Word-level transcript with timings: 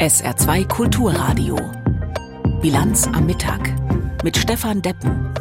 SR2 0.00 0.66
Kulturradio. 0.66 1.56
Bilanz 2.60 3.06
am 3.06 3.26
Mittag 3.26 3.72
mit 4.24 4.36
Stefan 4.36 4.82
Deppen. 4.82 5.32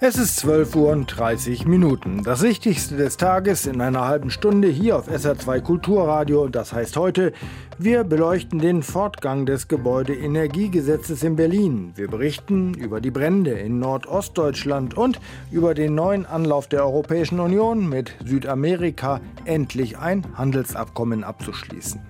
Es 0.00 0.18
ist 0.18 0.36
12 0.38 0.74
Uhr 0.74 0.90
und 0.90 1.06
30 1.06 1.64
Minuten. 1.64 2.24
Das 2.24 2.42
Wichtigste 2.42 2.96
des 2.96 3.16
Tages 3.16 3.66
in 3.66 3.80
einer 3.80 4.06
halben 4.06 4.30
Stunde 4.30 4.66
hier 4.66 4.96
auf 4.96 5.08
SR2 5.08 5.60
Kulturradio. 5.60 6.48
Das 6.48 6.72
heißt 6.72 6.96
heute, 6.96 7.32
wir 7.78 8.02
beleuchten 8.02 8.58
den 8.58 8.82
Fortgang 8.82 9.46
des 9.46 9.68
Gebäudeenergiegesetzes 9.68 11.22
in 11.22 11.36
Berlin. 11.36 11.92
Wir 11.94 12.08
berichten 12.08 12.74
über 12.74 13.00
die 13.00 13.12
Brände 13.12 13.52
in 13.52 13.78
Nordostdeutschland 13.78 14.96
und 14.96 15.20
über 15.52 15.72
den 15.74 15.94
neuen 15.94 16.26
Anlauf 16.26 16.66
der 16.66 16.84
Europäischen 16.84 17.38
Union 17.38 17.88
mit 17.88 18.16
Südamerika 18.24 19.20
endlich 19.44 19.98
ein 19.98 20.24
Handelsabkommen 20.36 21.22
abzuschließen. 21.22 22.00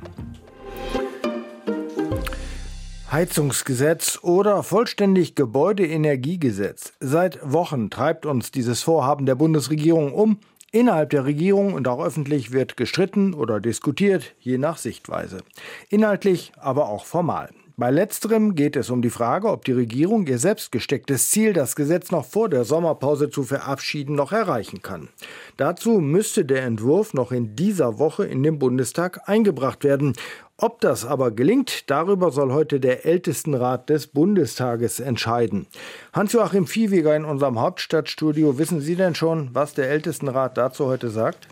Heizungsgesetz 3.11 4.19
oder 4.21 4.63
vollständig 4.63 5.35
Gebäudeenergiegesetz. 5.35 6.93
Seit 7.01 7.39
Wochen 7.43 7.89
treibt 7.89 8.27
uns 8.27 8.51
dieses 8.51 8.83
Vorhaben 8.83 9.25
der 9.25 9.35
Bundesregierung 9.35 10.13
um. 10.13 10.41
Innerhalb 10.73 11.09
der 11.09 11.25
Regierung 11.25 11.73
und 11.73 11.89
auch 11.89 12.05
öffentlich 12.05 12.53
wird 12.53 12.77
gestritten 12.77 13.33
oder 13.33 13.61
diskutiert, 13.61 14.35
je 14.41 14.59
nach 14.59 14.77
Sichtweise. 14.77 15.39
Inhaltlich, 15.89 16.53
aber 16.59 16.91
auch 16.91 17.07
formal. 17.07 17.49
Bei 17.81 17.93
letzterem 17.93 18.57
geht 18.57 18.75
es 18.75 18.91
um 18.91 19.03
die 19.03 19.09
Frage, 19.09 19.49
ob 19.49 19.65
die 19.65 19.71
Regierung 19.71 20.27
ihr 20.27 20.41
selbst 20.41 20.73
gestecktes 20.73 21.31
Ziel, 21.31 21.53
das 21.53 21.77
Gesetz 21.77 22.11
noch 22.11 22.25
vor 22.25 22.49
der 22.49 22.65
Sommerpause 22.65 23.31
zu 23.31 23.45
verabschieden, 23.45 24.17
noch 24.17 24.33
erreichen 24.33 24.83
kann. 24.83 25.11
Dazu 25.57 26.01
müsste 26.01 26.45
der 26.45 26.65
Entwurf 26.65 27.15
noch 27.15 27.31
in 27.31 27.55
dieser 27.55 28.01
Woche 28.01 28.27
in 28.27 28.43
den 28.43 28.59
Bundestag 28.59 29.29
eingebracht 29.29 29.85
werden. 29.85 30.15
Ob 30.57 30.81
das 30.81 31.05
aber 31.05 31.31
gelingt, 31.31 31.89
darüber 31.89 32.33
soll 32.33 32.53
heute 32.53 32.81
der 32.81 33.07
Ältestenrat 33.07 33.89
des 33.89 34.09
Bundestages 34.09 34.99
entscheiden. 34.99 35.69
Hans-Joachim 36.13 36.67
Viehweger 36.67 37.15
in 37.15 37.25
unserem 37.25 37.61
Hauptstadtstudio, 37.61 38.59
wissen 38.59 38.81
Sie 38.81 38.97
denn 38.97 39.15
schon, 39.15 39.51
was 39.53 39.75
der 39.75 39.89
Ältestenrat 39.89 40.59
dazu 40.59 40.87
heute 40.87 41.11
sagt? 41.11 41.47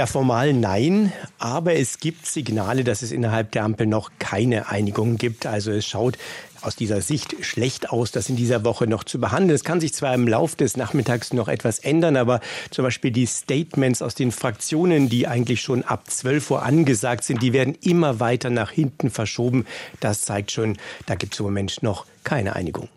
Ja, 0.00 0.06
formal 0.06 0.54
nein, 0.54 1.12
aber 1.38 1.74
es 1.74 1.98
gibt 1.98 2.24
Signale, 2.24 2.84
dass 2.84 3.02
es 3.02 3.12
innerhalb 3.12 3.52
der 3.52 3.64
Ampel 3.64 3.86
noch 3.86 4.12
keine 4.18 4.70
Einigung 4.70 5.18
gibt. 5.18 5.44
Also 5.44 5.72
es 5.72 5.86
schaut 5.86 6.16
aus 6.62 6.74
dieser 6.74 7.02
Sicht 7.02 7.44
schlecht 7.44 7.90
aus, 7.90 8.10
das 8.10 8.30
in 8.30 8.36
dieser 8.36 8.64
Woche 8.64 8.86
noch 8.86 9.04
zu 9.04 9.20
behandeln. 9.20 9.54
Es 9.54 9.62
kann 9.62 9.78
sich 9.78 9.92
zwar 9.92 10.14
im 10.14 10.26
Laufe 10.26 10.56
des 10.56 10.78
Nachmittags 10.78 11.34
noch 11.34 11.48
etwas 11.48 11.80
ändern, 11.80 12.16
aber 12.16 12.40
zum 12.70 12.86
Beispiel 12.86 13.10
die 13.10 13.26
Statements 13.26 14.00
aus 14.00 14.14
den 14.14 14.32
Fraktionen, 14.32 15.10
die 15.10 15.26
eigentlich 15.26 15.60
schon 15.60 15.82
ab 15.82 16.10
12 16.10 16.50
Uhr 16.50 16.62
angesagt 16.62 17.24
sind, 17.24 17.42
die 17.42 17.52
werden 17.52 17.76
immer 17.82 18.20
weiter 18.20 18.48
nach 18.48 18.70
hinten 18.70 19.10
verschoben. 19.10 19.66
Das 20.00 20.22
zeigt 20.22 20.50
schon, 20.50 20.78
da 21.04 21.14
gibt 21.14 21.34
es 21.34 21.40
im 21.40 21.44
Moment 21.44 21.82
noch 21.82 22.06
keine 22.24 22.56
Einigung. 22.56 22.88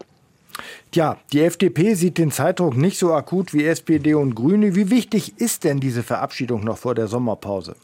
Tja, 0.94 1.17
die 1.31 1.41
FDP 1.41 1.95
sieht 1.95 2.19
den 2.19 2.30
Zeitdruck 2.30 2.77
nicht 2.77 2.99
so 2.99 3.16
akut 3.16 3.52
wie 3.52 3.66
SPD 3.66 4.13
und 4.13 4.36
Grüne. 4.36 4.75
Wie 4.75 4.91
wichtig 4.91 5.33
ist 5.41 5.63
denn 5.63 5.80
diese 5.80 6.03
Verabschiedung 6.03 6.63
noch 6.63 6.77
vor 6.77 6.94
der 6.94 7.08
Sommerpause? 7.08 7.75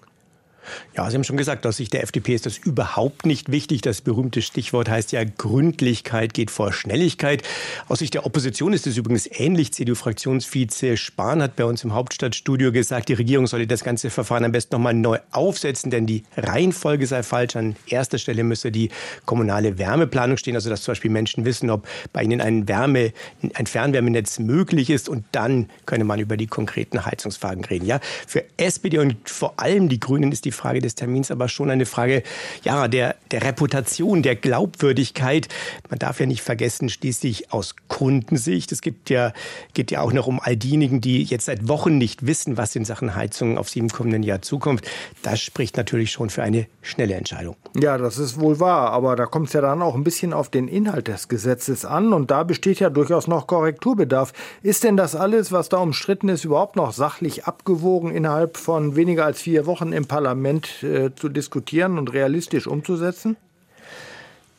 Ja, 0.96 1.10
Sie 1.10 1.16
haben 1.16 1.24
schon 1.24 1.38
gesagt, 1.38 1.66
aus 1.66 1.78
Sicht 1.78 1.94
der 1.94 2.04
FDP 2.04 2.36
ist 2.36 2.46
das 2.46 2.58
überhaupt 2.58 3.26
nicht 3.26 3.52
wichtig. 3.52 3.82
Das 3.82 4.02
berühmte 4.02 4.42
Stichwort 4.42 4.90
heißt 4.90 5.12
ja, 5.12 5.24
Gründlichkeit 5.24 6.34
geht 6.34 6.52
vor 6.52 6.74
Schnelligkeit. 6.74 7.44
Aus 7.88 8.00
Sicht 8.00 8.14
der 8.14 8.26
Opposition 8.26 8.74
ist 8.74 8.88
es 8.88 8.98
übrigens 8.98 9.30
ähnlich. 9.32 9.74
CDU-Fraktionsvize 9.74 10.98
Spahn 10.98 11.42
hat 11.42 11.56
bei 11.56 11.66
uns 11.66 11.84
im 11.84 11.94
Hauptstadtstudio 11.94 12.72
gesagt, 12.72 13.10
die 13.10 13.14
Regierung 13.14 13.48
solle 13.48 13.68
das 13.68 13.84
ganze 13.84 14.10
Verfahren 14.10 14.46
am 14.46 14.52
besten 14.52 14.76
nochmal 14.76 14.94
neu 14.94 15.20
aufsetzen, 15.32 15.92
denn 15.92 16.06
die 16.06 16.24
Reihenfolge 16.38 17.08
sei 17.08 17.24
falsch. 17.24 17.56
An 17.56 17.76
erster 17.88 18.18
Stelle 18.18 18.44
müsse 18.44 18.72
die 18.72 18.90
kommunale 19.26 19.78
Wärmeplanung 19.78 20.38
stehen, 20.38 20.56
also 20.56 20.70
dass 20.70 20.84
zum 20.84 20.92
Beispiel 20.94 21.12
Menschen 21.12 21.46
wissen, 21.46 21.70
ob 21.70 21.88
bei 22.14 22.24
ihnen 22.24 22.42
ein, 22.42 22.68
Wärme, 22.68 23.14
ein 23.54 23.66
Fernwärmenetz 23.66 24.40
möglich 24.40 24.90
ist 24.90 25.10
und 25.10 25.26
dann 25.32 25.70
könne 25.86 26.04
man 26.04 26.20
über 26.20 26.38
die 26.38 26.48
konkreten 26.48 27.06
Heizungsfragen 27.06 27.66
reden. 27.66 27.86
Ja, 27.86 28.00
für 28.28 28.44
SPD 28.58 29.00
und 29.00 29.30
vor 29.30 29.54
allem 29.58 29.90
die 29.90 30.00
Grünen 30.00 30.32
ist 30.32 30.46
die 30.46 30.52
Frage 30.60 30.82
des 30.82 30.96
Termins 30.96 31.32
aber 31.32 31.48
schon 31.48 31.70
eine 31.70 31.86
Frage 31.86 32.24
ja, 32.64 32.88
der, 32.88 33.16
der 33.32 33.44
Reputation, 33.44 34.22
der 34.22 34.36
Glaubwürdigkeit. 34.36 35.48
Man 35.90 36.00
darf 36.00 36.20
ja 36.20 36.26
nicht 36.26 36.42
vergessen, 36.42 36.90
schließlich 36.90 37.54
aus 37.54 37.76
Kundensicht, 37.88 38.72
es 38.72 38.82
gibt 38.82 39.10
ja, 39.10 39.32
geht 39.74 39.90
ja 39.90 40.02
auch 40.02 40.12
noch 40.12 40.28
um 40.28 40.42
all 40.42 40.58
diejenigen, 40.58 41.00
die 41.00 41.24
jetzt 41.24 41.46
seit 41.46 41.68
Wochen 41.70 41.98
nicht 41.98 42.26
wissen, 42.26 42.58
was 42.58 42.76
in 42.76 42.84
Sachen 42.84 43.16
Heizung 43.16 43.58
auf 43.58 43.70
sie 43.70 43.80
im 43.80 43.90
kommenden 43.90 44.24
Jahr 44.24 44.42
zukommt. 44.42 44.82
Das 45.24 45.40
spricht 45.40 45.78
natürlich 45.78 46.12
schon 46.12 46.30
für 46.30 46.44
eine 46.44 46.68
schnelle 46.82 47.14
Entscheidung. 47.14 47.56
Ja, 47.80 47.98
das 47.98 48.18
ist 48.18 48.40
wohl 48.40 48.60
wahr, 48.60 48.92
aber 48.92 49.16
da 49.16 49.26
kommt 49.26 49.48
es 49.48 49.54
ja 49.54 49.62
dann 49.62 49.82
auch 49.82 49.96
ein 49.96 50.04
bisschen 50.04 50.34
auf 50.34 50.50
den 50.50 50.68
Inhalt 50.68 51.08
des 51.08 51.30
Gesetzes 51.30 51.86
an 51.86 52.12
und 52.12 52.32
da 52.32 52.44
besteht 52.44 52.80
ja 52.80 52.90
durchaus 52.90 53.28
noch 53.28 53.48
Korrekturbedarf. 53.48 54.34
Ist 54.62 54.84
denn 54.84 54.98
das 54.98 55.16
alles, 55.16 55.54
was 55.54 55.70
da 55.70 55.78
umstritten 55.78 56.28
ist, 56.28 56.44
überhaupt 56.44 56.76
noch 56.76 56.92
sachlich 56.92 57.46
abgewogen 57.46 58.12
innerhalb 58.12 58.58
von 58.58 58.98
weniger 58.98 59.26
als 59.26 59.42
vier 59.42 59.66
Wochen 59.66 59.94
im 59.94 60.06
Parlament? 60.06 60.49
Parlament 60.50 60.84
äh, 60.84 61.16
zu 61.16 61.30
diskutieren 61.30 61.98
und 61.98 62.14
realistisch 62.14 62.68
umzusetzen? 62.68 63.38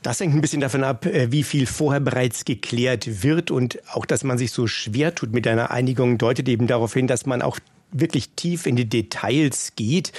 Das 0.03 0.19
hängt 0.21 0.35
ein 0.35 0.41
bisschen 0.41 0.61
davon 0.61 0.85
ab, 0.85 1.05
äh, 1.05 1.31
wie 1.31 1.43
viel 1.43 1.67
vorher 1.67 2.01
bereits 2.01 2.45
geklärt 2.45 3.23
wird 3.23 3.51
und 3.51 3.81
auch, 3.93 4.07
dass 4.07 4.25
man 4.25 4.39
sich 4.39 4.53
so 4.53 4.67
schwer 4.67 5.15
tut 5.15 5.33
mit 5.33 5.47
einer 5.47 5.71
Einigung, 5.71 6.17
deutet 6.17 6.49
eben 6.49 6.67
darauf 6.67 6.95
hin, 6.95 7.07
dass 7.07 7.27
man 7.27 7.43
auch 7.43 7.59
wirklich 7.93 8.31
tief 8.37 8.67
in 8.67 8.77
die 8.77 8.89
Details 8.89 9.73
geht. 9.75 10.13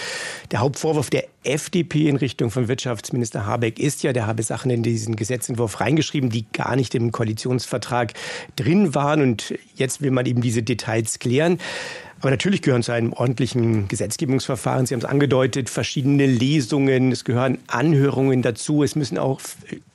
Der 0.51 0.59
Hauptvorwurf 0.59 1.09
der 1.09 1.23
FDP 1.43 2.09
in 2.09 2.17
Richtung 2.17 2.51
von 2.51 2.67
Wirtschaftsminister 2.67 3.45
Habeck 3.45 3.79
ist 3.79 4.03
ja, 4.03 4.11
der 4.11 4.27
habe 4.27 4.43
Sachen 4.43 4.69
in 4.71 4.83
diesen 4.83 5.15
Gesetzentwurf 5.15 5.79
reingeschrieben, 5.79 6.29
die 6.29 6.45
gar 6.51 6.75
nicht 6.75 6.93
im 6.95 7.13
Koalitionsvertrag 7.13 8.13
drin 8.57 8.93
waren. 8.93 9.21
Und 9.21 9.55
jetzt 9.73 10.01
will 10.01 10.11
man 10.11 10.25
eben 10.25 10.41
diese 10.41 10.63
Details 10.63 11.19
klären. 11.19 11.59
Aber 12.21 12.29
natürlich 12.29 12.61
gehören 12.61 12.83
zu 12.83 12.91
einem 12.91 13.13
ordentlichen 13.13 13.87
Gesetzgebungsverfahren, 13.87 14.85
Sie 14.85 14.93
haben 14.93 14.99
es 14.99 15.05
angedeutet, 15.05 15.71
verschiedene 15.71 16.27
Lesungen, 16.27 17.11
es 17.11 17.23
gehören 17.23 17.57
Anhörungen 17.65 18.43
dazu, 18.43 18.83
es 18.83 18.95
müssen 18.95 19.17
auch 19.17 19.41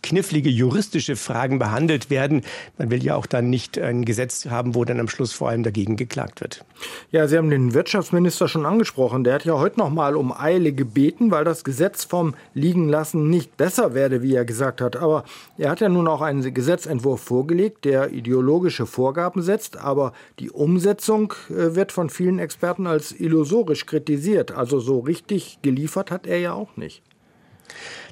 knifflige 0.06 0.48
juristische 0.48 1.16
Fragen 1.16 1.58
behandelt 1.58 2.10
werden. 2.10 2.42
Man 2.78 2.90
will 2.90 3.02
ja 3.02 3.16
auch 3.16 3.26
dann 3.26 3.50
nicht 3.50 3.76
ein 3.78 4.04
Gesetz 4.04 4.46
haben, 4.46 4.76
wo 4.76 4.84
dann 4.84 5.00
am 5.00 5.08
Schluss 5.08 5.32
vor 5.32 5.48
allem 5.48 5.64
dagegen 5.64 5.96
geklagt 5.96 6.40
wird. 6.40 6.64
Ja, 7.10 7.26
Sie 7.26 7.36
haben 7.36 7.50
den 7.50 7.74
Wirtschaftsminister 7.74 8.46
schon 8.46 8.66
angesprochen. 8.66 9.24
Der 9.24 9.34
hat 9.34 9.44
ja 9.44 9.54
heute 9.58 9.80
noch 9.80 9.90
mal 9.90 10.14
um 10.14 10.32
Eile 10.32 10.72
gebeten, 10.72 11.32
weil 11.32 11.44
das 11.44 11.64
Gesetz 11.64 12.04
vom 12.04 12.34
Liegenlassen 12.54 13.28
nicht 13.28 13.56
besser 13.56 13.94
werde, 13.94 14.22
wie 14.22 14.34
er 14.34 14.44
gesagt 14.44 14.80
hat. 14.80 14.94
Aber 14.96 15.24
er 15.58 15.70
hat 15.70 15.80
ja 15.80 15.88
nun 15.88 16.06
auch 16.06 16.22
einen 16.22 16.54
Gesetzentwurf 16.54 17.20
vorgelegt, 17.20 17.84
der 17.84 18.12
ideologische 18.12 18.86
Vorgaben 18.86 19.42
setzt, 19.42 19.76
aber 19.76 20.12
die 20.38 20.50
Umsetzung 20.50 21.34
äh, 21.50 21.74
wird 21.74 21.90
von 21.90 22.10
vielen 22.10 22.38
Experten 22.38 22.86
als 22.86 23.10
illusorisch 23.10 23.86
kritisiert. 23.86 24.52
Also 24.52 24.78
so 24.78 25.00
richtig 25.00 25.58
geliefert 25.62 26.12
hat 26.12 26.28
er 26.28 26.38
ja 26.38 26.52
auch 26.52 26.76
nicht. 26.76 27.02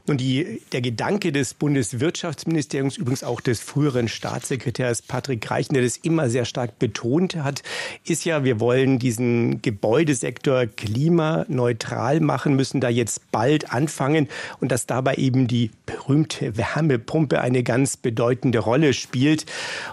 Nun, 0.06 0.18
die, 0.18 0.60
der 0.72 0.82
Gedanke 0.82 1.32
des 1.32 1.54
Bundeswirtschaftsministeriums, 1.54 2.98
übrigens 2.98 3.24
auch 3.24 3.40
des 3.40 3.60
früheren 3.60 4.06
Staatssekretärs 4.08 5.00
Patrick 5.00 5.50
Reichen, 5.50 5.72
der 5.72 5.82
das 5.82 5.96
immer 5.96 6.28
sehr 6.28 6.44
stark 6.44 6.78
betont 6.78 7.36
hat, 7.36 7.62
ist 8.04 8.26
ja, 8.26 8.44
wir 8.44 8.60
wollen 8.60 8.98
diesen 8.98 9.62
Gebäudesektor 9.62 10.66
klimaneutral 10.66 12.20
machen, 12.20 12.54
müssen 12.54 12.82
da 12.82 12.90
jetzt 12.90 13.32
bald 13.32 13.72
anfangen 13.72 14.28
und 14.60 14.70
dass 14.70 14.84
dabei 14.84 15.14
eben 15.14 15.46
die 15.46 15.70
berühmte 15.86 16.54
Wärmepumpe 16.58 17.40
eine 17.40 17.62
ganz 17.62 17.96
bedeutende 17.96 18.58
Rolle 18.58 18.92
spielt. 18.92 19.46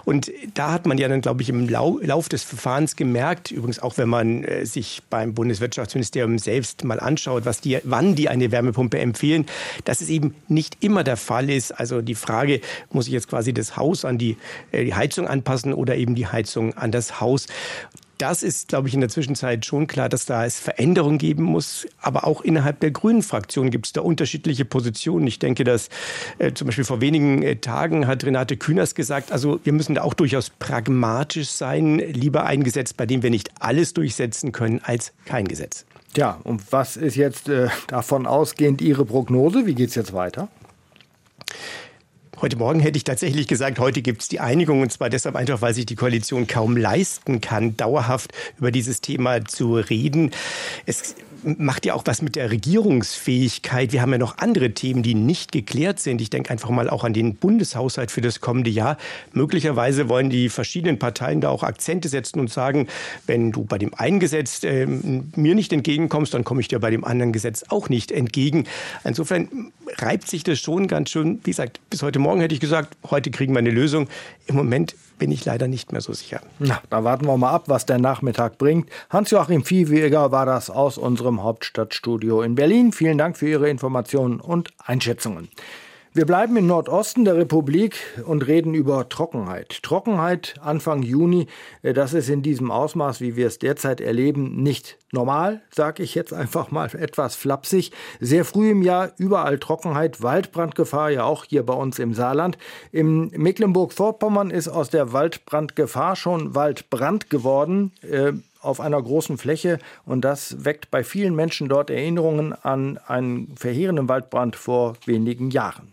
Und 0.04 0.30
da 0.52 0.72
hat 0.72 0.84
man 0.84 0.98
ja 0.98 1.08
dann, 1.08 1.22
glaube 1.22 1.40
ich, 1.40 1.48
im 1.48 1.70
Lauf 1.70 2.28
des 2.28 2.42
Verfahrens 2.42 2.96
gemerkt, 2.96 3.50
übrigens 3.50 3.78
auch 3.78 3.96
wenn 3.96 4.10
man 4.10 4.44
äh, 4.44 4.66
sich 4.66 5.00
beim 5.08 5.32
Bundeswirtschaftsministerium 5.32 6.38
selbst 6.38 6.84
mal 6.84 7.00
anschaut, 7.00 7.46
was 7.46 7.62
die, 7.62 7.78
wann 7.84 8.14
die 8.14 8.28
eine 8.28 8.52
Wärmepumpe 8.52 8.98
empfehlen, 8.98 9.46
dass 9.86 10.01
es 10.02 10.10
eben 10.10 10.34
nicht 10.48 10.78
immer 10.80 11.04
der 11.04 11.16
Fall 11.16 11.48
ist. 11.50 11.72
Also 11.72 12.02
die 12.02 12.14
Frage, 12.14 12.60
muss 12.90 13.06
ich 13.06 13.12
jetzt 13.12 13.28
quasi 13.28 13.54
das 13.54 13.76
Haus 13.76 14.04
an 14.04 14.18
die, 14.18 14.36
äh, 14.72 14.84
die 14.84 14.94
Heizung 14.94 15.26
anpassen 15.26 15.72
oder 15.72 15.96
eben 15.96 16.14
die 16.14 16.26
Heizung 16.26 16.74
an 16.74 16.92
das 16.92 17.20
Haus? 17.20 17.46
das 18.22 18.44
ist, 18.44 18.68
glaube 18.68 18.86
ich, 18.86 18.94
in 18.94 19.00
der 19.00 19.08
Zwischenzeit 19.08 19.66
schon 19.66 19.88
klar, 19.88 20.08
dass 20.08 20.26
da 20.26 20.46
es 20.46 20.60
Veränderungen 20.60 21.18
geben 21.18 21.42
muss. 21.42 21.88
Aber 22.00 22.24
auch 22.24 22.42
innerhalb 22.42 22.78
der 22.78 22.92
Grünen 22.92 23.22
Fraktion 23.22 23.70
gibt 23.70 23.86
es 23.86 23.92
da 23.92 24.00
unterschiedliche 24.00 24.64
Positionen. 24.64 25.26
Ich 25.26 25.40
denke, 25.40 25.64
dass 25.64 25.88
äh, 26.38 26.52
zum 26.52 26.66
Beispiel 26.66 26.84
vor 26.84 27.00
wenigen 27.00 27.42
äh, 27.42 27.56
Tagen 27.56 28.06
hat 28.06 28.22
Renate 28.22 28.56
Künast 28.56 28.94
gesagt, 28.94 29.32
also 29.32 29.58
wir 29.64 29.72
müssen 29.72 29.96
da 29.96 30.02
auch 30.02 30.14
durchaus 30.14 30.50
pragmatisch 30.50 31.48
sein. 31.48 31.98
Lieber 31.98 32.46
ein 32.46 32.62
Gesetz, 32.62 32.92
bei 32.92 33.06
dem 33.06 33.24
wir 33.24 33.30
nicht 33.30 33.50
alles 33.58 33.92
durchsetzen 33.92 34.52
können, 34.52 34.80
als 34.84 35.12
kein 35.24 35.48
Gesetz. 35.48 35.84
Tja, 36.14 36.38
und 36.44 36.72
was 36.72 36.98
ist 36.98 37.16
jetzt 37.16 37.48
äh, 37.48 37.68
davon 37.86 38.26
ausgehend 38.26 38.82
Ihre 38.82 39.06
Prognose? 39.06 39.64
Wie 39.64 39.74
geht 39.74 39.88
es 39.88 39.94
jetzt 39.94 40.12
weiter? 40.12 40.48
Heute 42.42 42.56
Morgen 42.56 42.80
hätte 42.80 42.98
ich 42.98 43.04
tatsächlich 43.04 43.46
gesagt, 43.46 43.78
heute 43.78 44.02
gibt 44.02 44.20
es 44.20 44.28
die 44.28 44.40
Einigung 44.40 44.82
und 44.82 44.92
zwar 44.92 45.08
deshalb 45.08 45.36
einfach, 45.36 45.62
weil 45.62 45.72
sich 45.72 45.86
die 45.86 45.94
Koalition 45.94 46.46
kaum 46.46 46.76
leisten 46.76 47.40
kann, 47.40 47.76
dauerhaft 47.78 48.32
über 48.58 48.70
dieses 48.70 49.00
Thema 49.00 49.44
zu 49.44 49.76
reden. 49.76 50.32
Es 50.84 51.14
macht 51.44 51.86
ja 51.86 51.94
auch 51.94 52.02
was 52.06 52.22
mit 52.22 52.36
der 52.36 52.50
Regierungsfähigkeit. 52.50 53.92
Wir 53.92 54.02
haben 54.02 54.12
ja 54.12 54.18
noch 54.18 54.38
andere 54.38 54.72
Themen, 54.72 55.02
die 55.02 55.14
nicht 55.14 55.52
geklärt 55.52 56.00
sind. 56.00 56.20
Ich 56.20 56.30
denke 56.30 56.50
einfach 56.50 56.70
mal 56.70 56.88
auch 56.88 57.04
an 57.04 57.12
den 57.12 57.34
Bundeshaushalt 57.34 58.10
für 58.10 58.20
das 58.20 58.40
kommende 58.40 58.70
Jahr. 58.70 58.96
Möglicherweise 59.32 60.08
wollen 60.08 60.30
die 60.30 60.48
verschiedenen 60.48 60.98
Parteien 60.98 61.40
da 61.40 61.50
auch 61.50 61.62
Akzente 61.62 62.08
setzen 62.08 62.40
und 62.40 62.50
sagen, 62.50 62.88
wenn 63.26 63.52
du 63.52 63.64
bei 63.64 63.78
dem 63.78 63.94
einen 63.94 64.20
Gesetz 64.20 64.62
äh, 64.64 64.86
mir 64.86 65.54
nicht 65.54 65.72
entgegenkommst, 65.72 66.34
dann 66.34 66.44
komme 66.44 66.60
ich 66.60 66.68
dir 66.68 66.78
bei 66.78 66.90
dem 66.90 67.04
anderen 67.04 67.32
Gesetz 67.32 67.64
auch 67.68 67.88
nicht 67.88 68.12
entgegen. 68.12 68.64
Insofern 69.04 69.72
reibt 69.98 70.28
sich 70.28 70.44
das 70.44 70.58
schon 70.58 70.86
ganz 70.86 71.10
schön. 71.10 71.40
Wie 71.44 71.50
gesagt, 71.50 71.80
bis 71.90 72.02
heute 72.02 72.18
Morgen 72.18 72.40
hätte 72.40 72.54
ich 72.54 72.60
gesagt, 72.60 72.96
heute 73.10 73.30
kriegen 73.30 73.52
wir 73.52 73.58
eine 73.58 73.70
Lösung. 73.70 74.08
Im 74.46 74.56
Moment 74.56 74.94
bin 75.22 75.30
ich 75.30 75.44
leider 75.44 75.68
nicht 75.68 75.92
mehr 75.92 76.00
so 76.00 76.12
sicher. 76.12 76.40
Na, 76.58 76.80
da 76.90 77.04
warten 77.04 77.26
wir 77.26 77.36
mal 77.36 77.52
ab, 77.52 77.68
was 77.68 77.86
der 77.86 78.00
Nachmittag 78.00 78.58
bringt. 78.58 78.90
Hans-Joachim 79.08 79.62
Viehweger 79.62 80.32
war 80.32 80.46
das 80.46 80.68
aus 80.68 80.98
unserem 80.98 81.44
Hauptstadtstudio 81.44 82.42
in 82.42 82.56
Berlin. 82.56 82.90
Vielen 82.90 83.18
Dank 83.18 83.36
für 83.36 83.48
Ihre 83.48 83.70
Informationen 83.70 84.40
und 84.40 84.70
Einschätzungen. 84.84 85.48
Wir 86.14 86.26
bleiben 86.26 86.58
im 86.58 86.66
Nordosten 86.66 87.24
der 87.24 87.38
Republik 87.38 87.96
und 88.26 88.46
reden 88.46 88.74
über 88.74 89.08
Trockenheit. 89.08 89.82
Trockenheit 89.82 90.56
Anfang 90.60 91.02
Juni, 91.02 91.46
äh, 91.80 91.94
das 91.94 92.12
ist 92.12 92.28
in 92.28 92.42
diesem 92.42 92.70
Ausmaß, 92.70 93.22
wie 93.22 93.34
wir 93.34 93.46
es 93.46 93.58
derzeit 93.58 94.02
erleben, 94.02 94.62
nicht 94.62 94.98
normal, 95.10 95.62
sage 95.74 96.02
ich 96.02 96.14
jetzt 96.14 96.34
einfach 96.34 96.70
mal 96.70 96.94
etwas 96.94 97.34
flapsig. 97.34 97.92
Sehr 98.20 98.44
früh 98.44 98.72
im 98.72 98.82
Jahr 98.82 99.12
überall 99.16 99.58
Trockenheit, 99.58 100.22
Waldbrandgefahr, 100.22 101.08
ja 101.08 101.24
auch 101.24 101.46
hier 101.46 101.64
bei 101.64 101.72
uns 101.72 101.98
im 101.98 102.12
Saarland. 102.12 102.58
Im 102.90 103.30
Mecklenburg-Vorpommern 103.34 104.50
ist 104.50 104.68
aus 104.68 104.90
der 104.90 105.14
Waldbrandgefahr 105.14 106.14
schon 106.16 106.54
Waldbrand 106.54 107.30
geworden. 107.30 107.92
Äh, 108.02 108.34
auf 108.60 108.80
einer 108.80 109.02
großen 109.02 109.38
Fläche 109.38 109.78
und 110.04 110.20
das 110.20 110.64
weckt 110.64 110.90
bei 110.90 111.02
vielen 111.02 111.34
Menschen 111.34 111.68
dort 111.68 111.90
Erinnerungen 111.90 112.52
an 112.52 112.96
einen 113.08 113.56
verheerenden 113.56 114.08
Waldbrand 114.08 114.54
vor 114.54 114.94
wenigen 115.04 115.50
Jahren. 115.50 115.92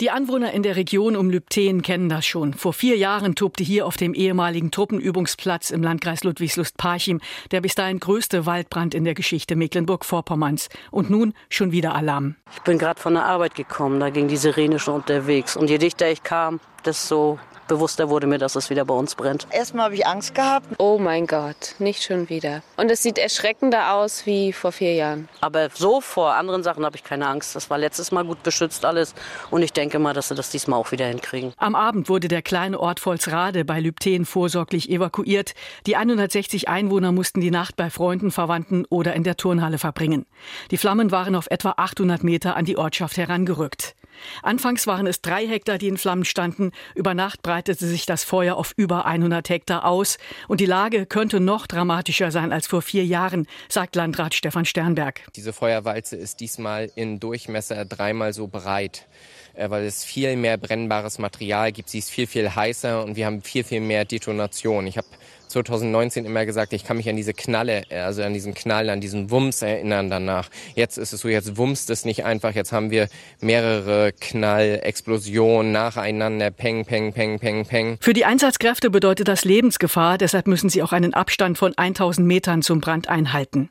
Die 0.00 0.10
Anwohner 0.12 0.52
in 0.52 0.62
der 0.62 0.76
Region 0.76 1.16
um 1.16 1.28
Lübten 1.28 1.82
kennen 1.82 2.08
das 2.08 2.24
schon. 2.24 2.54
Vor 2.54 2.72
vier 2.72 2.96
Jahren 2.96 3.34
tobte 3.34 3.64
hier 3.64 3.84
auf 3.84 3.96
dem 3.96 4.14
ehemaligen 4.14 4.70
Truppenübungsplatz 4.70 5.72
im 5.72 5.82
Landkreis 5.82 6.22
Ludwigslust-Parchim 6.22 7.20
der 7.50 7.60
bis 7.60 7.74
dahin 7.74 7.98
größte 7.98 8.46
Waldbrand 8.46 8.94
in 8.94 9.02
der 9.02 9.14
Geschichte 9.14 9.56
Mecklenburg-Vorpommerns. 9.56 10.68
Und 10.92 11.10
nun 11.10 11.34
schon 11.48 11.72
wieder 11.72 11.96
Alarm. 11.96 12.36
Ich 12.54 12.62
bin 12.62 12.78
gerade 12.78 13.00
von 13.00 13.14
der 13.14 13.24
Arbeit 13.24 13.56
gekommen, 13.56 13.98
da 13.98 14.10
ging 14.10 14.28
die 14.28 14.36
Sirene 14.36 14.78
schon 14.78 14.94
unterwegs. 14.94 15.56
Und 15.56 15.68
je 15.68 15.78
dichter 15.78 16.08
ich 16.08 16.22
kam, 16.22 16.60
desto 16.84 17.40
bewusster 17.68 18.08
wurde 18.08 18.26
mir, 18.26 18.38
dass 18.38 18.56
es 18.56 18.70
wieder 18.70 18.84
bei 18.84 18.94
uns 18.94 19.14
brennt. 19.14 19.46
Erstmal 19.50 19.86
habe 19.86 19.94
ich 19.94 20.06
Angst 20.06 20.34
gehabt. 20.34 20.66
Oh 20.78 20.98
mein 20.98 21.26
Gott, 21.26 21.74
nicht 21.78 22.02
schon 22.02 22.28
wieder. 22.28 22.62
Und 22.76 22.90
es 22.90 23.02
sieht 23.02 23.18
erschreckender 23.18 23.94
aus 23.94 24.26
wie 24.26 24.52
vor 24.52 24.72
vier 24.72 24.94
Jahren. 24.94 25.28
Aber 25.40 25.68
so 25.72 26.00
vor 26.00 26.34
anderen 26.34 26.62
Sachen 26.62 26.84
habe 26.84 26.96
ich 26.96 27.04
keine 27.04 27.28
Angst. 27.28 27.54
Das 27.54 27.70
war 27.70 27.78
letztes 27.78 28.10
Mal 28.10 28.24
gut 28.24 28.42
beschützt 28.42 28.84
alles. 28.84 29.14
Und 29.50 29.62
ich 29.62 29.72
denke 29.72 29.98
mal, 29.98 30.14
dass 30.14 30.28
sie 30.28 30.34
das 30.34 30.50
diesmal 30.50 30.80
auch 30.80 30.90
wieder 30.90 31.06
hinkriegen. 31.06 31.52
Am 31.58 31.74
Abend 31.74 32.08
wurde 32.08 32.28
der 32.28 32.42
kleine 32.42 32.80
Ort 32.80 33.00
Volsrade 33.00 33.64
bei 33.64 33.80
Lübten 33.80 34.24
vorsorglich 34.24 34.90
evakuiert. 34.90 35.54
Die 35.86 35.96
160 35.96 36.68
Einwohner 36.68 37.12
mussten 37.12 37.40
die 37.40 37.50
Nacht 37.50 37.76
bei 37.76 37.90
Freunden, 37.90 38.30
Verwandten 38.30 38.84
oder 38.88 39.14
in 39.14 39.24
der 39.24 39.36
Turnhalle 39.36 39.78
verbringen. 39.78 40.26
Die 40.70 40.78
Flammen 40.78 41.10
waren 41.10 41.34
auf 41.34 41.46
etwa 41.50 41.74
800 41.76 42.24
Meter 42.24 42.56
an 42.56 42.64
die 42.64 42.76
Ortschaft 42.76 43.16
herangerückt. 43.16 43.94
Anfangs 44.42 44.86
waren 44.86 45.06
es 45.06 45.20
drei 45.22 45.46
Hektar, 45.46 45.78
die 45.78 45.88
in 45.88 45.98
Flammen 45.98 46.24
standen. 46.24 46.72
Über 46.94 47.14
Nacht 47.14 47.42
breitete 47.42 47.86
sich 47.86 48.06
das 48.06 48.24
Feuer 48.24 48.56
auf 48.56 48.72
über 48.76 49.06
100 49.06 49.48
Hektar 49.48 49.84
aus. 49.84 50.18
Und 50.48 50.60
die 50.60 50.66
Lage 50.66 51.06
könnte 51.06 51.40
noch 51.40 51.66
dramatischer 51.66 52.30
sein 52.30 52.52
als 52.52 52.66
vor 52.66 52.82
vier 52.82 53.04
Jahren, 53.04 53.46
sagt 53.68 53.96
Landrat 53.96 54.34
Stefan 54.34 54.64
Sternberg. 54.64 55.22
Diese 55.36 55.52
Feuerwalze 55.52 56.16
ist 56.16 56.40
diesmal 56.40 56.90
in 56.94 57.20
Durchmesser 57.20 57.84
dreimal 57.84 58.32
so 58.32 58.48
breit 58.48 59.06
äh, 59.54 59.70
weil 59.70 59.84
es 59.84 60.04
viel 60.04 60.36
mehr 60.36 60.56
brennbares 60.56 61.18
Material 61.18 61.72
gibt. 61.72 61.90
Sie 61.90 61.98
ist 61.98 62.10
viel, 62.10 62.26
viel 62.26 62.54
heißer 62.54 63.04
und 63.04 63.16
wir 63.16 63.26
haben 63.26 63.42
viel, 63.42 63.64
viel 63.64 63.80
mehr 63.80 64.04
Detonation. 64.04 64.86
Ich 64.86 64.96
habe 64.96 65.08
2019 65.48 66.24
immer 66.24 66.46
gesagt, 66.46 66.72
ich 66.72 66.84
kann 66.84 66.96
mich 66.96 67.08
an 67.08 67.16
diese 67.16 67.34
Knalle, 67.34 67.82
also 67.90 68.22
an 68.22 68.34
diesen 68.34 68.54
Knall, 68.54 68.90
an 68.90 69.00
diesen 69.00 69.30
Wumms 69.30 69.62
erinnern 69.62 70.10
danach. 70.10 70.48
Jetzt 70.74 70.98
ist 70.98 71.12
es 71.12 71.20
so, 71.20 71.28
jetzt 71.28 71.56
wumst 71.56 71.90
es 71.90 72.04
nicht 72.04 72.24
einfach. 72.24 72.54
Jetzt 72.54 72.72
haben 72.72 72.90
wir 72.90 73.08
mehrere 73.40 74.12
Knall-Explosionen 74.12 75.72
nacheinander. 75.72 76.50
Peng, 76.50 76.84
peng, 76.84 77.12
peng, 77.12 77.38
peng, 77.38 77.64
peng. 77.66 77.98
Für 78.00 78.12
die 78.12 78.24
Einsatzkräfte 78.24 78.90
bedeutet 78.90 79.28
das 79.28 79.44
Lebensgefahr. 79.44 80.18
Deshalb 80.18 80.46
müssen 80.46 80.68
sie 80.68 80.82
auch 80.82 80.92
einen 80.92 81.14
Abstand 81.14 81.58
von 81.58 81.76
1000 81.76 82.26
Metern 82.26 82.62
zum 82.62 82.80
Brand 82.80 83.08
einhalten. 83.08 83.70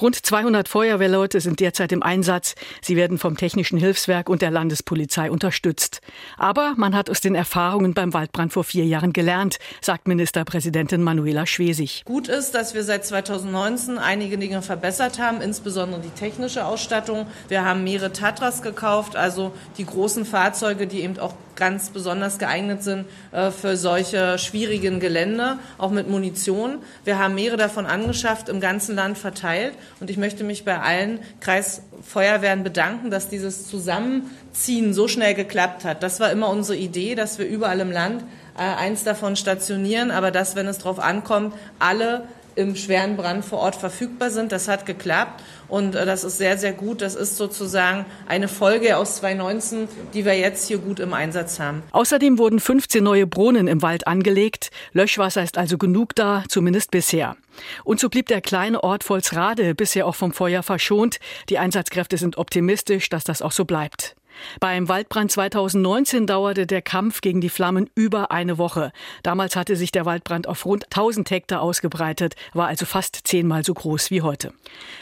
Rund 0.00 0.14
200 0.16 0.68
Feuerwehrleute 0.68 1.40
sind 1.40 1.60
derzeit 1.60 1.92
im 1.92 2.02
Einsatz. 2.02 2.54
Sie 2.80 2.96
werden 2.96 3.18
vom 3.18 3.36
Technischen 3.36 3.78
Hilfswerk 3.78 4.28
und 4.28 4.42
der 4.42 4.50
Landespolizei 4.50 5.30
unterstützt. 5.30 6.00
Aber 6.36 6.74
man 6.76 6.94
hat 6.94 7.10
aus 7.10 7.20
den 7.20 7.34
Erfahrungen 7.34 7.94
beim 7.94 8.14
Waldbrand 8.14 8.52
vor 8.52 8.64
vier 8.64 8.84
Jahren 8.84 9.12
gelernt, 9.12 9.58
sagt 9.80 10.08
Ministerpräsidentin 10.08 11.02
Manuela 11.02 11.46
Schwesig. 11.46 12.02
Gut 12.04 12.28
ist, 12.28 12.54
dass 12.54 12.74
wir 12.74 12.84
seit 12.84 13.04
2019 13.04 13.98
einige 13.98 14.38
Dinge 14.38 14.62
verbessert 14.62 15.18
haben, 15.18 15.40
insbesondere 15.40 16.00
die 16.00 16.10
technische 16.10 16.64
Ausstattung. 16.64 17.26
Wir 17.48 17.64
haben 17.64 17.84
mehrere 17.84 18.12
Tatras 18.12 18.62
gekauft, 18.62 19.16
also 19.16 19.52
die 19.78 19.86
großen 19.86 20.24
Fahrzeuge, 20.24 20.86
die 20.86 21.00
eben 21.00 21.18
auch 21.18 21.34
ganz 21.56 21.90
besonders 21.90 22.38
geeignet 22.38 22.82
sind 22.82 23.06
äh, 23.32 23.50
für 23.50 23.76
solche 23.76 24.38
schwierigen 24.38 25.00
Gelände, 25.00 25.58
auch 25.78 25.90
mit 25.90 26.08
Munition. 26.08 26.78
Wir 27.04 27.18
haben 27.18 27.34
mehrere 27.34 27.56
davon 27.56 27.86
angeschafft, 27.86 28.48
im 28.48 28.60
ganzen 28.60 28.96
Land 28.96 29.18
verteilt. 29.18 29.53
Und 30.00 30.10
ich 30.10 30.16
möchte 30.16 30.44
mich 30.44 30.64
bei 30.64 30.80
allen 30.80 31.20
Kreisfeuerwehren 31.40 32.62
bedanken, 32.62 33.10
dass 33.10 33.28
dieses 33.28 33.68
Zusammenziehen 33.68 34.94
so 34.94 35.08
schnell 35.08 35.34
geklappt 35.34 35.84
hat. 35.84 36.02
Das 36.02 36.20
war 36.20 36.30
immer 36.30 36.48
unsere 36.48 36.78
Idee, 36.78 37.14
dass 37.14 37.38
wir 37.38 37.46
überall 37.46 37.80
im 37.80 37.90
Land 37.90 38.24
äh, 38.56 38.62
eins 38.62 39.04
davon 39.04 39.36
stationieren, 39.36 40.10
aber 40.10 40.30
dass, 40.30 40.56
wenn 40.56 40.66
es 40.66 40.78
darauf 40.78 40.98
ankommt, 40.98 41.54
alle 41.78 42.24
im 42.56 42.76
schweren 42.76 43.16
Brand 43.16 43.44
vor 43.44 43.58
Ort 43.58 43.76
verfügbar 43.76 44.30
sind. 44.30 44.52
Das 44.52 44.68
hat 44.68 44.86
geklappt 44.86 45.42
und 45.68 45.94
äh, 45.94 46.06
das 46.06 46.24
ist 46.24 46.38
sehr, 46.38 46.58
sehr 46.58 46.72
gut. 46.72 47.02
Das 47.02 47.14
ist 47.14 47.36
sozusagen 47.36 48.06
eine 48.26 48.48
Folge 48.48 48.96
aus 48.96 49.16
2019, 49.16 49.88
die 50.12 50.24
wir 50.24 50.38
jetzt 50.38 50.66
hier 50.68 50.78
gut 50.78 51.00
im 51.00 51.12
Einsatz 51.12 51.60
haben. 51.60 51.82
Außerdem 51.92 52.38
wurden 52.38 52.60
15 52.60 53.02
neue 53.02 53.26
Brunnen 53.26 53.68
im 53.68 53.82
Wald 53.82 54.06
angelegt. 54.06 54.70
Löschwasser 54.92 55.42
ist 55.42 55.58
also 55.58 55.78
genug 55.78 56.14
da, 56.14 56.44
zumindest 56.48 56.90
bisher. 56.90 57.36
Und 57.84 58.00
so 58.00 58.08
blieb 58.08 58.26
der 58.26 58.40
kleine 58.40 58.82
Ort 58.82 59.04
Volsrade 59.04 59.74
bisher 59.74 60.06
auch 60.06 60.14
vom 60.14 60.32
Feuer 60.32 60.62
verschont. 60.62 61.18
Die 61.48 61.58
Einsatzkräfte 61.58 62.16
sind 62.16 62.36
optimistisch, 62.36 63.08
dass 63.08 63.24
das 63.24 63.42
auch 63.42 63.52
so 63.52 63.64
bleibt. 63.64 64.16
Beim 64.60 64.88
Waldbrand 64.88 65.30
2019 65.30 66.26
dauerte 66.26 66.66
der 66.66 66.82
Kampf 66.82 67.20
gegen 67.20 67.40
die 67.40 67.48
Flammen 67.48 67.90
über 67.94 68.30
eine 68.30 68.58
Woche. 68.58 68.92
Damals 69.22 69.56
hatte 69.56 69.76
sich 69.76 69.92
der 69.92 70.04
Waldbrand 70.06 70.48
auf 70.48 70.64
rund 70.66 70.84
1000 70.84 71.30
Hektar 71.30 71.60
ausgebreitet, 71.60 72.34
war 72.52 72.68
also 72.68 72.86
fast 72.86 73.20
zehnmal 73.24 73.64
so 73.64 73.74
groß 73.74 74.10
wie 74.10 74.22
heute. 74.22 74.52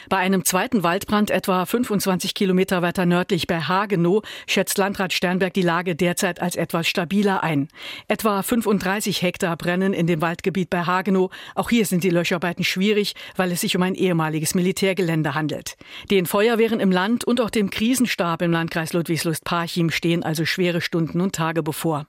Bei 0.09 0.17
einem 0.17 0.45
zweiten 0.45 0.83
Waldbrand 0.83 1.31
etwa 1.31 1.65
25 1.65 2.33
Kilometer 2.33 2.81
weiter 2.81 3.05
nördlich 3.05 3.47
bei 3.47 3.59
Hagenow 3.59 4.23
schätzt 4.47 4.77
Landrat 4.77 5.13
Sternberg 5.13 5.53
die 5.53 5.61
Lage 5.61 5.95
derzeit 5.95 6.41
als 6.41 6.55
etwas 6.55 6.87
stabiler 6.87 7.43
ein. 7.43 7.69
Etwa 8.07 8.41
35 8.41 9.21
Hektar 9.21 9.55
brennen 9.57 9.93
in 9.93 10.07
dem 10.07 10.21
Waldgebiet 10.21 10.69
bei 10.69 10.83
Hagenow. 10.83 11.31
Auch 11.55 11.69
hier 11.69 11.85
sind 11.85 12.03
die 12.03 12.09
Löscharbeiten 12.09 12.63
schwierig, 12.63 13.15
weil 13.35 13.51
es 13.51 13.61
sich 13.61 13.75
um 13.75 13.83
ein 13.83 13.95
ehemaliges 13.95 14.55
Militärgelände 14.55 15.35
handelt. 15.35 15.75
Den 16.11 16.25
Feuerwehren 16.25 16.79
im 16.79 16.91
Land 16.91 17.23
und 17.23 17.41
auch 17.41 17.49
dem 17.49 17.69
Krisenstab 17.69 18.41
im 18.41 18.51
Landkreis 18.51 18.93
Ludwigsburg 19.23 19.43
Ludwigslust-Parchim 19.43 19.89
stehen 19.89 20.23
also 20.23 20.45
schwere 20.45 20.81
Stunden 20.81 21.21
und 21.21 21.35
Tage 21.35 21.63
bevor. 21.63 22.07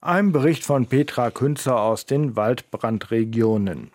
Ein 0.00 0.32
Bericht 0.32 0.64
von 0.64 0.86
Petra 0.86 1.30
Künzer 1.30 1.80
aus 1.80 2.06
den 2.06 2.36
Waldbrandregionen. 2.36 3.90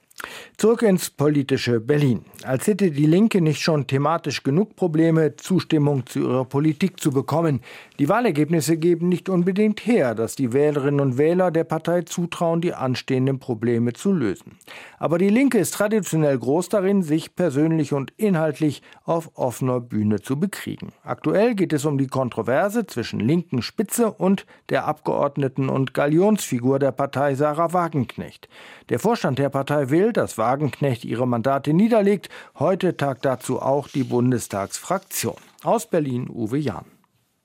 Zurück 0.58 0.82
ins 0.82 1.10
politische 1.10 1.80
Berlin. 1.80 2.26
Als 2.44 2.68
hätte 2.68 2.92
die 2.92 3.06
Linke 3.06 3.42
nicht 3.42 3.62
schon 3.62 3.88
thematisch 3.88 4.44
genug 4.44 4.76
Probleme, 4.76 5.36
Zustimmung 5.38 6.06
zu 6.06 6.20
ihrer 6.20 6.46
Politik 6.46 7.00
zu 7.00 7.12
bekommen. 7.12 7.62
Die 7.98 8.10
Wahlergebnisse 8.10 8.78
geben 8.78 9.08
nicht 9.08 9.30
unbedingt 9.30 9.86
her, 9.86 10.16
dass 10.16 10.36
die 10.36 10.52
Wählerinnen 10.52 11.00
und 11.00 11.18
Wähler 11.18 11.52
der 11.52 11.64
Partei 11.64 12.02
zutrauen, 12.02 12.60
die 12.62 12.74
anstehenden 12.74 13.40
Probleme 13.40 13.94
zu 13.94 14.12
lösen. 14.12 14.58
Aber 14.98 15.18
die 15.18 15.30
Linke 15.30 15.60
ist 15.60 15.74
traditionell 15.74 16.38
groß 16.38 16.70
darin, 16.70 17.04
sich 17.04 17.36
persönlich 17.36 17.94
und 17.94 18.12
inhaltlich 18.18 18.82
auf 19.06 19.32
offener 19.36 19.80
Bühne 19.80 20.22
zu 20.22 20.38
bekriegen. 20.38 20.92
Aktuell 21.04 21.56
geht 21.56 21.72
es 21.72 21.86
um 21.86 21.98
die 21.98 22.08
Kontroverse 22.08 22.86
zwischen 22.86 23.22
linken 23.22 23.62
Spitze 23.62 24.12
und 24.12 24.46
der 24.70 24.86
Abgeordneten 24.86 25.70
und 25.70 25.94
Galionsfigur 25.94 26.80
der 26.80 26.92
Partei 26.92 27.36
Sarah 27.36 27.74
Wagenknecht. 27.74 28.50
Der 28.90 29.00
Vorstand 29.00 29.40
der 29.40 29.50
Partei 29.50 29.90
will, 29.90 30.09
dass 30.14 30.38
Wagenknecht 30.38 31.06
ihre 31.06 31.28
Mandate 31.28 31.74
niederlegt. 31.74 32.30
Heute 32.58 32.98
tagt 32.98 33.26
dazu 33.26 33.62
auch 33.62 33.88
die 33.88 34.04
Bundestagsfraktion. 34.04 35.38
Aus 35.64 35.90
Berlin 35.90 36.30
Uwe 36.30 36.58
Jahn. 36.58 36.86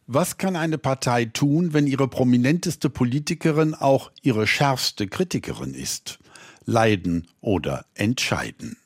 Was 0.06 0.36
kann 0.36 0.56
eine 0.56 0.78
Partei 0.78 1.24
tun, 1.24 1.72
wenn 1.72 1.86
ihre 1.86 2.08
prominenteste 2.08 2.90
Politikerin 2.90 3.74
auch 3.74 4.10
ihre 4.22 4.46
schärfste 4.46 5.06
Kritikerin 5.06 5.72
ist? 5.72 6.18
leiden 6.66 7.26
oder 7.40 7.84
entscheiden. 7.94 8.76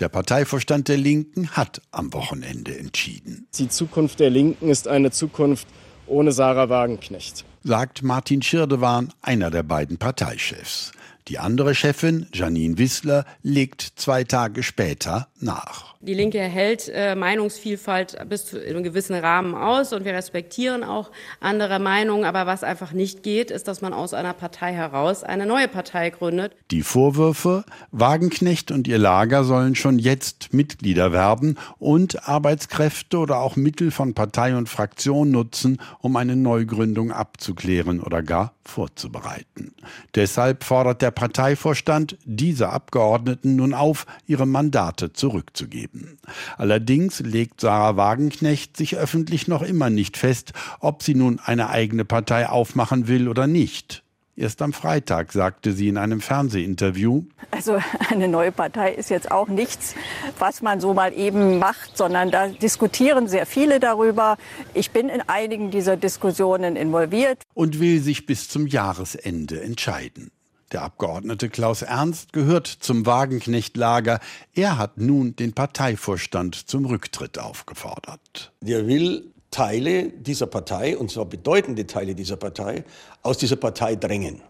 Der 0.00 0.08
Parteivorstand 0.08 0.88
der 0.88 0.96
Linken 0.96 1.50
hat 1.50 1.82
am 1.92 2.12
Wochenende 2.12 2.76
entschieden. 2.76 3.46
Die 3.58 3.68
Zukunft 3.68 4.18
der 4.18 4.30
Linken 4.30 4.70
ist 4.70 4.88
eine 4.88 5.10
Zukunft 5.10 5.68
ohne 6.06 6.32
Sarah 6.32 6.68
Wagenknecht, 6.68 7.44
sagt 7.62 8.02
Martin 8.02 8.42
Schirdewan, 8.42 9.12
einer 9.20 9.50
der 9.50 9.62
beiden 9.62 9.98
Parteichefs. 9.98 10.92
Die 11.28 11.38
andere 11.38 11.74
Chefin, 11.74 12.26
Janine 12.32 12.78
Wissler, 12.78 13.26
legt 13.42 13.82
zwei 13.96 14.24
Tage 14.24 14.62
später 14.62 15.28
nach. 15.40 15.94
Die 16.00 16.14
Linke 16.14 16.38
hält 16.38 16.88
äh, 16.94 17.14
Meinungsvielfalt 17.16 18.16
bis 18.28 18.46
zu 18.46 18.64
einem 18.64 18.82
gewissen 18.82 19.14
Rahmen 19.14 19.54
aus 19.54 19.92
und 19.92 20.04
wir 20.04 20.14
respektieren 20.14 20.84
auch 20.84 21.10
andere 21.40 21.80
Meinungen. 21.80 22.24
Aber 22.24 22.46
was 22.46 22.62
einfach 22.64 22.92
nicht 22.92 23.22
geht, 23.22 23.50
ist, 23.50 23.68
dass 23.68 23.82
man 23.82 23.92
aus 23.92 24.14
einer 24.14 24.32
Partei 24.32 24.72
heraus 24.72 25.22
eine 25.22 25.44
neue 25.44 25.68
Partei 25.68 26.10
gründet. 26.10 26.52
Die 26.70 26.82
Vorwürfe, 26.82 27.64
Wagenknecht 27.90 28.70
und 28.70 28.88
ihr 28.88 28.98
Lager 28.98 29.44
sollen 29.44 29.74
schon 29.74 29.98
jetzt 29.98 30.54
Mitglieder 30.54 31.12
werden 31.12 31.58
und 31.78 32.26
Arbeitskräfte 32.28 33.18
oder 33.18 33.40
auch 33.40 33.56
Mittel 33.56 33.90
von 33.90 34.14
Partei 34.14 34.56
und 34.56 34.68
Fraktion 34.68 35.30
nutzen, 35.30 35.78
um 36.00 36.16
eine 36.16 36.36
Neugründung 36.36 37.10
abzuklären 37.12 38.00
oder 38.00 38.22
gar 38.22 38.54
vorzubereiten. 38.64 39.74
Deshalb 40.14 40.62
fordert 40.62 41.02
der 41.02 41.10
Parteivorstand 41.18 42.16
diese 42.24 42.68
Abgeordneten 42.68 43.56
nun 43.56 43.74
auf, 43.74 44.06
ihre 44.26 44.46
Mandate 44.46 45.12
zurückzugeben. 45.12 46.18
Allerdings 46.56 47.18
legt 47.18 47.60
Sarah 47.60 47.96
Wagenknecht 47.96 48.76
sich 48.76 48.96
öffentlich 48.96 49.48
noch 49.48 49.62
immer 49.62 49.90
nicht 49.90 50.16
fest, 50.16 50.52
ob 50.78 51.02
sie 51.02 51.16
nun 51.16 51.40
eine 51.44 51.70
eigene 51.70 52.04
Partei 52.04 52.48
aufmachen 52.48 53.08
will 53.08 53.28
oder 53.28 53.48
nicht. 53.48 54.04
Erst 54.38 54.62
am 54.62 54.72
Freitag 54.72 55.32
sagte 55.32 55.72
sie 55.72 55.88
in 55.88 55.96
einem 55.96 56.20
Fernsehinterview. 56.20 57.24
Also 57.50 57.80
eine 58.10 58.28
neue 58.28 58.52
Partei 58.52 58.92
ist 58.92 59.10
jetzt 59.10 59.32
auch 59.32 59.48
nichts, 59.48 59.96
was 60.38 60.62
man 60.62 60.80
so 60.80 60.94
mal 60.94 61.12
eben 61.12 61.58
macht, 61.58 61.96
sondern 61.96 62.30
da 62.30 62.46
diskutieren 62.46 63.26
sehr 63.26 63.46
viele 63.46 63.80
darüber. 63.80 64.36
Ich 64.74 64.92
bin 64.92 65.08
in 65.08 65.22
einigen 65.22 65.72
dieser 65.72 65.96
Diskussionen 65.96 66.76
involviert. 66.76 67.42
Und 67.54 67.80
will 67.80 68.00
sich 68.00 68.26
bis 68.26 68.48
zum 68.48 68.68
Jahresende 68.68 69.60
entscheiden. 69.60 70.30
Der 70.72 70.82
Abgeordnete 70.82 71.48
Klaus 71.48 71.80
Ernst 71.80 72.34
gehört 72.34 72.66
zum 72.66 73.06
Wagenknecht-Lager. 73.06 74.20
Er 74.54 74.76
hat 74.76 74.98
nun 74.98 75.34
den 75.34 75.54
Parteivorstand 75.54 76.54
zum 76.68 76.84
Rücktritt 76.84 77.38
aufgefordert. 77.38 78.52
Der 78.60 78.86
will 78.86 79.32
Teile 79.50 80.10
dieser 80.10 80.46
Partei, 80.46 80.98
und 80.98 81.10
zwar 81.10 81.24
bedeutende 81.24 81.86
Teile 81.86 82.14
dieser 82.14 82.36
Partei, 82.36 82.84
aus 83.22 83.38
dieser 83.38 83.56
Partei 83.56 83.96
drängen. 83.96 84.42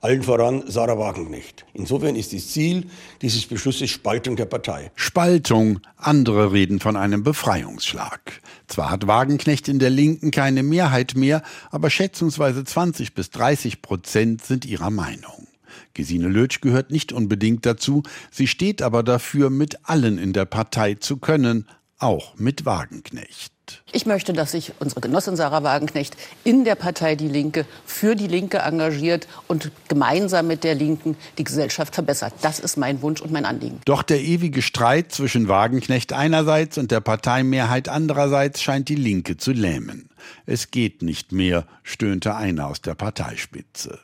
Allen 0.00 0.22
voran 0.22 0.62
Sarah 0.68 0.96
Wagenknecht. 0.96 1.66
Insofern 1.74 2.14
ist 2.14 2.32
das 2.32 2.48
Ziel 2.48 2.86
dieses 3.20 3.46
Beschlusses 3.46 3.90
Spaltung 3.90 4.36
der 4.36 4.44
Partei. 4.44 4.92
Spaltung. 4.94 5.80
Andere 5.96 6.52
reden 6.52 6.78
von 6.78 6.96
einem 6.96 7.24
Befreiungsschlag. 7.24 8.40
Zwar 8.68 8.92
hat 8.92 9.08
Wagenknecht 9.08 9.66
in 9.66 9.80
der 9.80 9.90
Linken 9.90 10.30
keine 10.30 10.62
Mehrheit 10.62 11.16
mehr, 11.16 11.42
aber 11.72 11.90
schätzungsweise 11.90 12.62
20 12.62 13.14
bis 13.14 13.30
30 13.30 13.82
Prozent 13.82 14.44
sind 14.44 14.64
ihrer 14.66 14.90
Meinung. 14.90 15.48
Gesine 15.94 16.28
Lötsch 16.28 16.60
gehört 16.60 16.92
nicht 16.92 17.12
unbedingt 17.12 17.66
dazu, 17.66 18.04
sie 18.30 18.46
steht 18.46 18.82
aber 18.82 19.02
dafür, 19.02 19.50
mit 19.50 19.88
allen 19.88 20.16
in 20.16 20.32
der 20.32 20.44
Partei 20.44 20.94
zu 20.94 21.16
können, 21.16 21.66
auch 21.98 22.36
mit 22.36 22.64
Wagenknecht. 22.64 23.57
Ich 23.92 24.06
möchte, 24.06 24.32
dass 24.32 24.52
sich 24.52 24.72
unsere 24.80 25.00
Genossin 25.00 25.36
Sarah 25.36 25.62
Wagenknecht 25.62 26.16
in 26.44 26.64
der 26.64 26.74
Partei 26.74 27.16
Die 27.16 27.28
Linke 27.28 27.66
für 27.86 28.14
die 28.14 28.26
Linke 28.26 28.58
engagiert 28.58 29.26
und 29.46 29.70
gemeinsam 29.88 30.46
mit 30.46 30.64
der 30.64 30.74
Linken 30.74 31.16
die 31.38 31.44
Gesellschaft 31.44 31.94
verbessert. 31.94 32.34
Das 32.42 32.58
ist 32.58 32.76
mein 32.76 33.02
Wunsch 33.02 33.20
und 33.20 33.32
mein 33.32 33.44
Anliegen. 33.44 33.80
Doch 33.84 34.02
der 34.02 34.20
ewige 34.20 34.62
Streit 34.62 35.12
zwischen 35.12 35.48
Wagenknecht 35.48 36.12
einerseits 36.12 36.78
und 36.78 36.90
der 36.90 37.00
Parteimehrheit 37.00 37.88
andererseits 37.88 38.62
scheint 38.62 38.88
die 38.88 38.94
Linke 38.94 39.36
zu 39.36 39.52
lähmen. 39.52 40.08
Es 40.46 40.70
geht 40.70 41.02
nicht 41.02 41.32
mehr, 41.32 41.66
stöhnte 41.82 42.34
einer 42.34 42.66
aus 42.66 42.80
der 42.80 42.94
Parteispitze. 42.94 44.00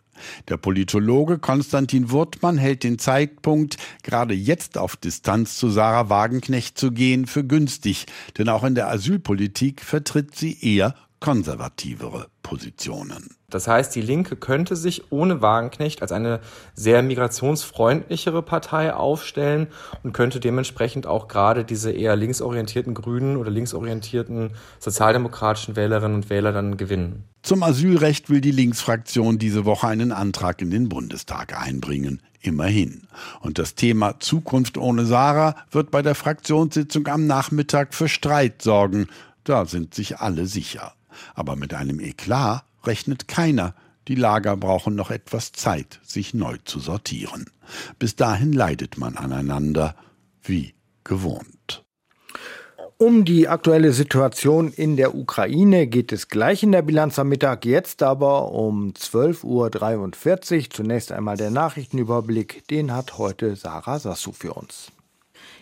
Der 0.48 0.56
Politologe 0.56 1.38
Konstantin 1.38 2.10
Wurtmann 2.10 2.58
hält 2.58 2.84
den 2.84 2.98
Zeitpunkt, 2.98 3.76
gerade 4.02 4.34
jetzt 4.34 4.78
auf 4.78 4.96
Distanz 4.96 5.56
zu 5.56 5.70
Sarah 5.70 6.08
Wagenknecht 6.08 6.78
zu 6.78 6.92
gehen, 6.92 7.26
für 7.26 7.44
günstig, 7.44 8.06
denn 8.38 8.48
auch 8.48 8.64
in 8.64 8.74
der 8.74 8.88
Asylpolitik 8.88 9.82
vertritt 9.82 10.36
sie 10.36 10.58
eher 10.60 10.94
konservativere 11.24 12.26
Positionen. 12.42 13.30
Das 13.48 13.66
heißt, 13.66 13.94
die 13.94 14.02
Linke 14.02 14.36
könnte 14.36 14.76
sich 14.76 15.10
ohne 15.10 15.40
Wagenknecht 15.40 16.02
als 16.02 16.12
eine 16.12 16.40
sehr 16.74 17.02
migrationsfreundlichere 17.02 18.42
Partei 18.42 18.92
aufstellen 18.92 19.68
und 20.02 20.12
könnte 20.12 20.38
dementsprechend 20.38 21.06
auch 21.06 21.26
gerade 21.26 21.64
diese 21.64 21.90
eher 21.90 22.14
linksorientierten 22.14 22.92
Grünen 22.92 23.38
oder 23.38 23.50
linksorientierten 23.50 24.50
sozialdemokratischen 24.78 25.76
Wählerinnen 25.76 26.14
und 26.14 26.28
Wähler 26.28 26.52
dann 26.52 26.76
gewinnen. 26.76 27.24
Zum 27.42 27.62
Asylrecht 27.62 28.28
will 28.28 28.42
die 28.42 28.50
Linksfraktion 28.50 29.38
diese 29.38 29.64
Woche 29.64 29.86
einen 29.88 30.12
Antrag 30.12 30.60
in 30.60 30.70
den 30.70 30.90
Bundestag 30.90 31.58
einbringen. 31.58 32.20
Immerhin. 32.42 33.08
Und 33.40 33.58
das 33.58 33.76
Thema 33.76 34.20
Zukunft 34.20 34.76
ohne 34.76 35.06
Sarah 35.06 35.56
wird 35.70 35.90
bei 35.90 36.02
der 36.02 36.14
Fraktionssitzung 36.14 37.06
am 37.06 37.26
Nachmittag 37.26 37.94
für 37.94 38.10
Streit 38.10 38.60
sorgen. 38.60 39.06
Da 39.44 39.64
sind 39.64 39.94
sich 39.94 40.18
alle 40.18 40.46
sicher. 40.46 40.92
Aber 41.34 41.56
mit 41.56 41.74
einem 41.74 42.00
Eklat 42.00 42.64
rechnet 42.84 43.28
keiner. 43.28 43.74
Die 44.08 44.14
Lager 44.14 44.56
brauchen 44.56 44.94
noch 44.94 45.10
etwas 45.10 45.52
Zeit, 45.52 46.00
sich 46.02 46.34
neu 46.34 46.58
zu 46.64 46.78
sortieren. 46.78 47.46
Bis 47.98 48.16
dahin 48.16 48.52
leidet 48.52 48.98
man 48.98 49.16
aneinander, 49.16 49.94
wie 50.42 50.74
gewohnt. 51.04 51.84
Um 52.96 53.24
die 53.24 53.48
aktuelle 53.48 53.92
Situation 53.92 54.70
in 54.70 54.96
der 54.96 55.16
Ukraine 55.16 55.88
geht 55.88 56.12
es 56.12 56.28
gleich 56.28 56.62
in 56.62 56.70
der 56.70 56.82
Bilanz 56.82 57.18
am 57.18 57.28
Mittag, 57.28 57.64
jetzt 57.64 58.02
aber 58.02 58.52
um 58.52 58.92
12.43 58.92 60.56
Uhr. 60.56 60.70
Zunächst 60.70 61.10
einmal 61.10 61.36
der 61.36 61.50
Nachrichtenüberblick, 61.50 62.68
den 62.68 62.92
hat 62.92 63.18
heute 63.18 63.56
Sarah 63.56 63.98
Sassu 63.98 64.32
für 64.32 64.54
uns. 64.54 64.92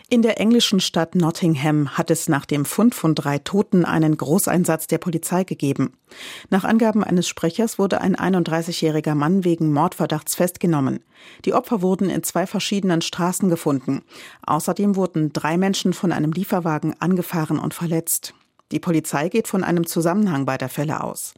In 0.09 0.21
der 0.21 0.39
englischen 0.39 0.79
Stadt 0.79 1.15
Nottingham 1.15 1.97
hat 1.97 2.11
es 2.11 2.27
nach 2.27 2.45
dem 2.45 2.65
Fund 2.65 2.93
von 2.93 3.15
drei 3.15 3.39
Toten 3.39 3.85
einen 3.85 4.15
Großeinsatz 4.17 4.87
der 4.87 4.97
Polizei 4.97 5.43
gegeben. 5.43 5.93
Nach 6.49 6.65
Angaben 6.65 7.03
eines 7.03 7.27
Sprechers 7.27 7.79
wurde 7.79 8.01
ein 8.01 8.15
31-jähriger 8.15 9.15
Mann 9.15 9.43
wegen 9.43 9.71
Mordverdachts 9.71 10.35
festgenommen. 10.35 10.99
Die 11.45 11.53
Opfer 11.53 11.81
wurden 11.81 12.09
in 12.09 12.21
zwei 12.21 12.45
verschiedenen 12.45 13.01
Straßen 13.01 13.49
gefunden. 13.49 14.03
Außerdem 14.45 14.95
wurden 14.95 15.31
drei 15.33 15.57
Menschen 15.57 15.93
von 15.93 16.11
einem 16.11 16.31
Lieferwagen 16.31 16.95
angefahren 16.99 17.57
und 17.57 17.73
verletzt. 17.73 18.33
Die 18.71 18.79
Polizei 18.79 19.29
geht 19.29 19.47
von 19.47 19.63
einem 19.63 19.87
Zusammenhang 19.87 20.45
beider 20.45 20.69
Fälle 20.69 21.03
aus. 21.03 21.33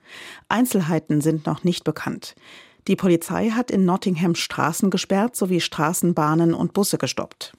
Einzelheiten 0.50 1.22
sind 1.22 1.46
noch 1.46 1.64
nicht 1.64 1.84
bekannt. 1.84 2.36
Die 2.88 2.96
Polizei 2.96 3.50
hat 3.50 3.72
in 3.72 3.86
Nottingham 3.86 4.36
Straßen 4.36 4.90
gesperrt 4.90 5.36
sowie 5.36 5.60
Straßenbahnen 5.60 6.54
und 6.54 6.74
Busse 6.74 6.98
gestoppt. 6.98 7.54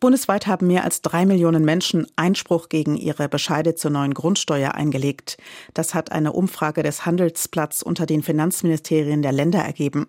Bundesweit 0.00 0.46
haben 0.46 0.66
mehr 0.66 0.84
als 0.84 1.02
drei 1.02 1.26
Millionen 1.26 1.64
Menschen 1.64 2.06
Einspruch 2.16 2.68
gegen 2.68 2.96
ihre 2.96 3.28
Bescheide 3.28 3.74
zur 3.74 3.90
neuen 3.90 4.14
Grundsteuer 4.14 4.74
eingelegt. 4.74 5.38
Das 5.74 5.94
hat 5.94 6.12
eine 6.12 6.32
Umfrage 6.32 6.82
des 6.82 7.04
Handelsplatz 7.04 7.82
unter 7.82 8.06
den 8.06 8.22
Finanzministerien 8.22 9.22
der 9.22 9.32
Länder 9.32 9.60
ergeben. 9.60 10.06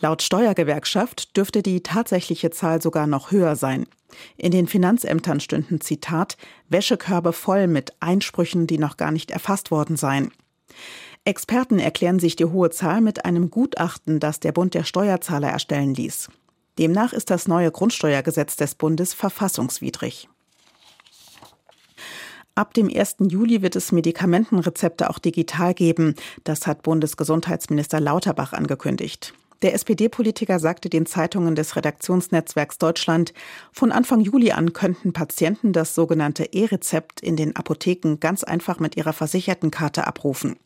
Laut 0.00 0.22
Steuergewerkschaft 0.22 1.36
dürfte 1.36 1.62
die 1.62 1.82
tatsächliche 1.82 2.50
Zahl 2.50 2.80
sogar 2.80 3.06
noch 3.06 3.30
höher 3.30 3.56
sein. 3.56 3.86
In 4.36 4.52
den 4.52 4.68
Finanzämtern 4.68 5.40
stünden 5.40 5.80
Zitat 5.80 6.36
Wäschekörbe 6.68 7.32
voll 7.32 7.66
mit 7.66 7.92
Einsprüchen, 8.00 8.66
die 8.66 8.78
noch 8.78 8.96
gar 8.96 9.10
nicht 9.10 9.30
erfasst 9.30 9.70
worden 9.70 9.96
seien. 9.96 10.30
Experten 11.24 11.78
erklären 11.78 12.18
sich 12.18 12.36
die 12.36 12.44
hohe 12.44 12.70
Zahl 12.70 13.00
mit 13.00 13.24
einem 13.24 13.50
Gutachten, 13.50 14.20
das 14.20 14.40
der 14.40 14.52
Bund 14.52 14.74
der 14.74 14.84
Steuerzahler 14.84 15.48
erstellen 15.48 15.94
ließ. 15.94 16.28
Demnach 16.78 17.12
ist 17.12 17.30
das 17.30 17.46
neue 17.48 17.70
Grundsteuergesetz 17.70 18.56
des 18.56 18.74
Bundes 18.74 19.14
verfassungswidrig. 19.14 20.28
Ab 22.56 22.72
dem 22.74 22.88
1. 22.88 23.16
Juli 23.18 23.62
wird 23.62 23.74
es 23.74 23.90
Medikamentenrezepte 23.90 25.10
auch 25.10 25.18
digital 25.18 25.74
geben. 25.74 26.14
Das 26.44 26.68
hat 26.68 26.82
Bundesgesundheitsminister 26.82 27.98
Lauterbach 27.98 28.52
angekündigt. 28.52 29.34
Der 29.62 29.74
SPD-Politiker 29.74 30.58
sagte 30.58 30.88
den 30.88 31.06
Zeitungen 31.06 31.54
des 31.54 31.74
Redaktionsnetzwerks 31.74 32.78
Deutschland, 32.78 33.32
von 33.72 33.92
Anfang 33.92 34.20
Juli 34.20 34.52
an 34.52 34.72
könnten 34.72 35.12
Patienten 35.12 35.72
das 35.72 35.94
sogenannte 35.94 36.44
E-Rezept 36.44 37.20
in 37.20 37.34
den 37.34 37.56
Apotheken 37.56 38.18
ganz 38.20 38.44
einfach 38.44 38.78
mit 38.78 38.96
ihrer 38.96 39.12
Versichertenkarte 39.12 40.06
abrufen. 40.06 40.56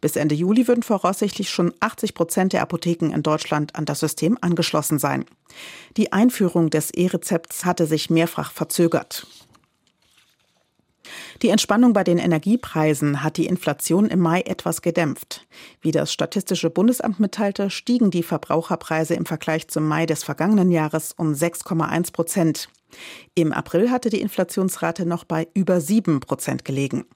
Bis 0.00 0.16
Ende 0.16 0.34
Juli 0.34 0.68
würden 0.68 0.82
voraussichtlich 0.82 1.50
schon 1.50 1.72
80 1.80 2.14
Prozent 2.14 2.52
der 2.52 2.62
Apotheken 2.62 3.12
in 3.12 3.22
Deutschland 3.22 3.76
an 3.76 3.84
das 3.84 4.00
System 4.00 4.38
angeschlossen 4.40 4.98
sein. 4.98 5.24
Die 5.96 6.12
Einführung 6.12 6.70
des 6.70 6.90
E-Rezepts 6.90 7.64
hatte 7.64 7.86
sich 7.86 8.10
mehrfach 8.10 8.52
verzögert. 8.52 9.26
Die 11.42 11.48
Entspannung 11.48 11.92
bei 11.92 12.04
den 12.04 12.18
Energiepreisen 12.18 13.22
hat 13.22 13.36
die 13.36 13.46
Inflation 13.46 14.06
im 14.08 14.20
Mai 14.20 14.42
etwas 14.42 14.82
gedämpft. 14.82 15.46
Wie 15.80 15.90
das 15.90 16.12
Statistische 16.12 16.70
Bundesamt 16.70 17.18
mitteilte, 17.18 17.70
stiegen 17.70 18.10
die 18.10 18.22
Verbraucherpreise 18.22 19.14
im 19.14 19.26
Vergleich 19.26 19.68
zum 19.68 19.88
Mai 19.88 20.06
des 20.06 20.22
vergangenen 20.22 20.70
Jahres 20.70 21.14
um 21.16 21.32
6,1 21.32 22.12
Prozent. 22.12 22.68
Im 23.34 23.52
April 23.52 23.90
hatte 23.90 24.10
die 24.10 24.20
Inflationsrate 24.20 25.06
noch 25.06 25.24
bei 25.24 25.48
über 25.54 25.80
7 25.80 26.20
Prozent 26.20 26.64
gelegen. 26.64 27.06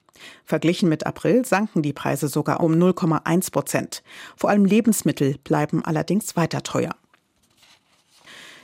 Verglichen 0.43 0.89
mit 0.89 1.05
April 1.05 1.45
sanken 1.45 1.81
die 1.81 1.93
Preise 1.93 2.27
sogar 2.27 2.61
um 2.61 2.73
0,1 2.73 3.51
Prozent. 3.51 4.03
Vor 4.35 4.49
allem 4.49 4.65
Lebensmittel 4.65 5.37
bleiben 5.43 5.83
allerdings 5.83 6.35
weiter 6.35 6.63
teuer. 6.63 6.95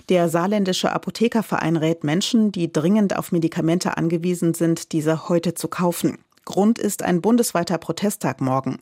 Der 0.10 0.30
saarländische 0.30 0.92
Apothekerverein 0.92 1.78
rät 1.78 2.04
Menschen, 2.04 2.52
die 2.52 2.72
dringend 2.72 3.18
auf 3.18 3.32
Medikamente 3.32 3.98
angewiesen 3.98 4.54
sind, 4.54 4.92
diese 4.92 5.30
heute 5.30 5.54
zu 5.54 5.68
kaufen. 5.68 6.18
Grund 6.44 6.80
ist 6.80 7.04
ein 7.04 7.22
bundesweiter 7.22 7.78
Protesttag 7.78 8.42
morgen. 8.42 8.80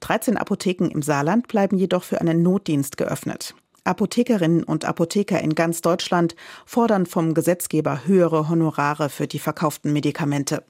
13 0.00 0.36
Apotheken 0.36 0.86
im 0.86 1.02
Saarland 1.02 1.46
bleiben 1.46 1.76
jedoch 1.76 2.02
für 2.04 2.20
einen 2.20 2.42
Notdienst 2.42 2.96
geöffnet. 2.96 3.54
Apothekerinnen 3.84 4.62
und 4.62 4.84
Apotheker 4.84 5.40
in 5.40 5.54
ganz 5.54 5.82
Deutschland 5.82 6.34
fordern 6.64 7.06
vom 7.06 7.34
Gesetzgeber 7.34 8.06
höhere 8.06 8.48
Honorare 8.48 9.08
für 9.08 9.26
die 9.26 9.40
verkauften 9.40 9.92
Medikamente. 9.92 10.64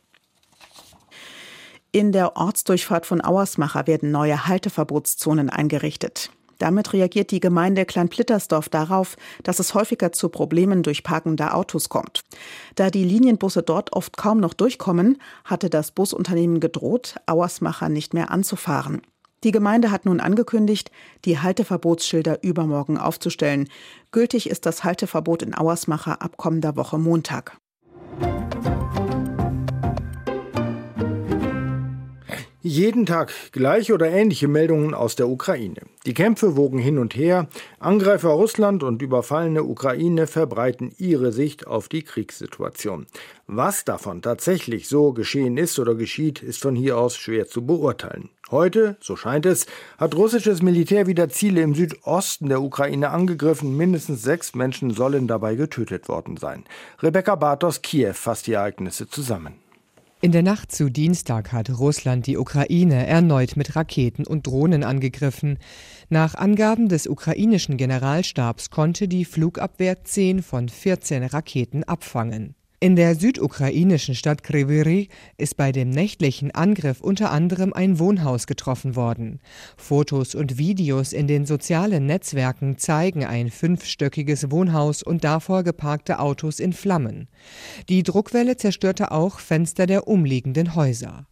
In 1.95 2.11
der 2.11 2.39
Ortsdurchfahrt 2.39 3.05
von 3.05 3.23
Auersmacher 3.23 3.87
werden 3.87 4.11
neue 4.11 4.47
Halteverbotszonen 4.47 5.51
eingerichtet. 5.51 6.31
Damit 6.57 6.95
reagiert 6.95 7.31
die 7.31 7.41
Gemeinde 7.41 7.85
Kleinplittersdorf 7.85 8.71
darauf, 8.71 9.19
dass 9.43 9.59
es 9.59 9.75
häufiger 9.75 10.11
zu 10.11 10.31
Problemen 10.31 10.83
durch 10.83 11.03
parkender 11.03 11.55
Autos 11.55 11.91
kommt. 11.91 12.23
Da 12.77 12.89
die 12.89 13.05
Linienbusse 13.05 13.63
dort 13.63 13.93
oft 13.93 14.17
kaum 14.17 14.41
noch 14.41 14.55
durchkommen, 14.55 15.19
hatte 15.45 15.69
das 15.69 15.91
Busunternehmen 15.91 16.61
gedroht, 16.61 17.17
Auersmacher 17.27 17.91
nicht 17.91 18.15
mehr 18.15 18.31
anzufahren. 18.31 19.03
Die 19.45 19.51
Gemeinde 19.51 19.91
hat 19.91 20.07
nun 20.07 20.21
angekündigt, 20.21 20.91
die 21.27 21.41
Halteverbotsschilder 21.41 22.43
übermorgen 22.43 22.97
aufzustellen. 22.97 23.69
Gültig 24.13 24.49
ist 24.49 24.65
das 24.65 24.83
Halteverbot 24.83 25.43
in 25.43 25.55
Auersmacher 25.55 26.23
ab 26.23 26.39
kommender 26.39 26.75
Woche 26.77 26.97
Montag. 26.97 27.59
Jeden 32.65 33.07
Tag 33.07 33.33
gleiche 33.51 33.93
oder 33.93 34.09
ähnliche 34.09 34.47
Meldungen 34.47 34.95
aus 34.95 35.17
der 35.17 35.29
Ukraine. 35.29 35.83
Die 36.07 36.15
Kämpfe 36.15 36.57
wogen 36.57 36.79
hin 36.79 36.99
und 36.99 37.17
her. 37.17 37.49
Angreifer 37.81 38.29
Russland 38.29 38.85
und 38.85 39.03
überfallene 39.03 39.65
Ukraine 39.65 40.29
verbreiten 40.29 40.93
ihre 40.97 41.33
Sicht 41.33 41.67
auf 41.67 41.89
die 41.89 42.05
Kriegssituation. 42.05 43.07
Was 43.49 43.85
davon 43.85 44.23
tatsächlich 44.23 44.89
so 44.89 45.13
geschehen 45.13 45.57
ist 45.57 45.81
oder 45.81 45.97
geschieht, 45.97 46.41
ist 46.41 46.63
von 46.63 46.77
hier 46.77 46.99
aus 46.99 47.17
schwer 47.17 47.49
zu 47.49 47.67
beurteilen. 47.67 48.31
Heute, 48.53 48.97
so 49.01 49.17
scheint 49.17 49.45
es, 49.45 49.67
hat 49.99 50.15
russisches 50.15 50.63
Militär 50.63 51.09
wieder 51.09 51.29
Ziele 51.31 51.63
im 51.63 51.75
Südosten 51.75 52.49
der 52.49 52.63
Ukraine 52.63 53.11
angegriffen. 53.11 53.77
Mindestens 53.77 54.23
sechs 54.23 54.55
Menschen 54.55 54.93
sollen 54.93 55.27
dabei 55.27 55.57
getötet 55.57 56.09
worden 56.09 56.37
sein. 56.37 56.63
Rebecca 57.03 57.35
Bartos, 57.35 57.83
Kiew, 57.83 58.13
fasst 58.13 58.47
die 58.47 58.53
Ereignisse 58.53 59.09
zusammen. 59.09 59.55
In 60.25 60.31
der 60.31 60.45
Nacht 60.45 60.71
zu 60.71 60.89
Dienstag 60.89 61.51
hat 61.51 61.69
Russland 61.69 62.29
die 62.29 62.39
Ukraine 62.39 63.09
erneut 63.09 63.57
mit 63.57 63.75
Raketen 63.75 64.25
und 64.25 64.47
Drohnen 64.47 64.85
angegriffen. 64.85 65.59
Nach 66.11 66.37
Angaben 66.37 66.89
des 66.89 67.09
ukrainischen 67.09 67.77
Generalstabs 67.77 68.71
konnte 68.71 69.09
die 69.09 69.25
Flugabwehr 69.25 70.05
10 70.05 70.45
von 70.45 70.69
14 70.69 71.25
Raketen 71.25 71.83
abfangen. 71.83 72.55
In 72.83 72.97
der 72.97 73.15
südukrainischen 73.15 74.17
Stadt 74.17 74.43
Kryvyi 74.43 75.07
ist 75.39 75.57
bei 75.57 75.71
dem 75.71 75.89
nächtlichen 75.89 76.51
Angriff 76.51 77.01
unter 77.01 77.31
anderem 77.31 77.73
ein 77.73 78.01
Wohnhaus 78.01 78.49
getroffen 78.49 78.97
worden. 78.97 79.39
Fotos 79.77 80.35
und 80.35 80.59
Videos 80.59 81.13
in 81.13 81.29
den 81.29 81.47
sozialen 81.47 82.07
Netzwerken 82.07 82.79
zeigen 82.79 83.25
ein 83.25 83.51
fünfstöckiges 83.51 84.51
Wohnhaus 84.51 85.05
und 85.05 85.23
davor 85.23 85.63
geparkte 85.63 86.19
Autos 86.19 86.59
in 86.59 86.73
Flammen. 86.73 87.29
Die 87.89 88.03
Druckwelle 88.03 88.57
zerstörte 88.57 89.13
auch 89.13 89.39
Fenster 89.39 89.87
der 89.87 90.09
umliegenden 90.09 90.75
Häuser. 90.75 91.29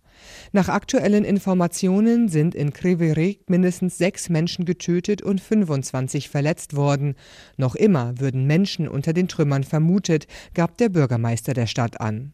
Nach 0.52 0.68
aktuellen 0.68 1.24
Informationen 1.24 2.28
sind 2.28 2.54
in 2.54 2.72
Kryvyi 2.72 3.40
mindestens 3.46 3.98
sechs 3.98 4.28
Menschen 4.28 4.64
getötet 4.64 5.22
und 5.22 5.40
25 5.40 6.28
verletzt 6.28 6.76
worden. 6.76 7.14
Noch 7.56 7.74
immer 7.74 8.18
würden 8.18 8.46
Menschen 8.46 8.88
unter 8.88 9.12
den 9.12 9.28
Trümmern 9.28 9.64
vermutet, 9.64 10.26
gab 10.54 10.76
der 10.78 10.88
Bürgermeister 10.88 11.54
der 11.54 11.66
Stadt 11.66 12.00
an. 12.00 12.32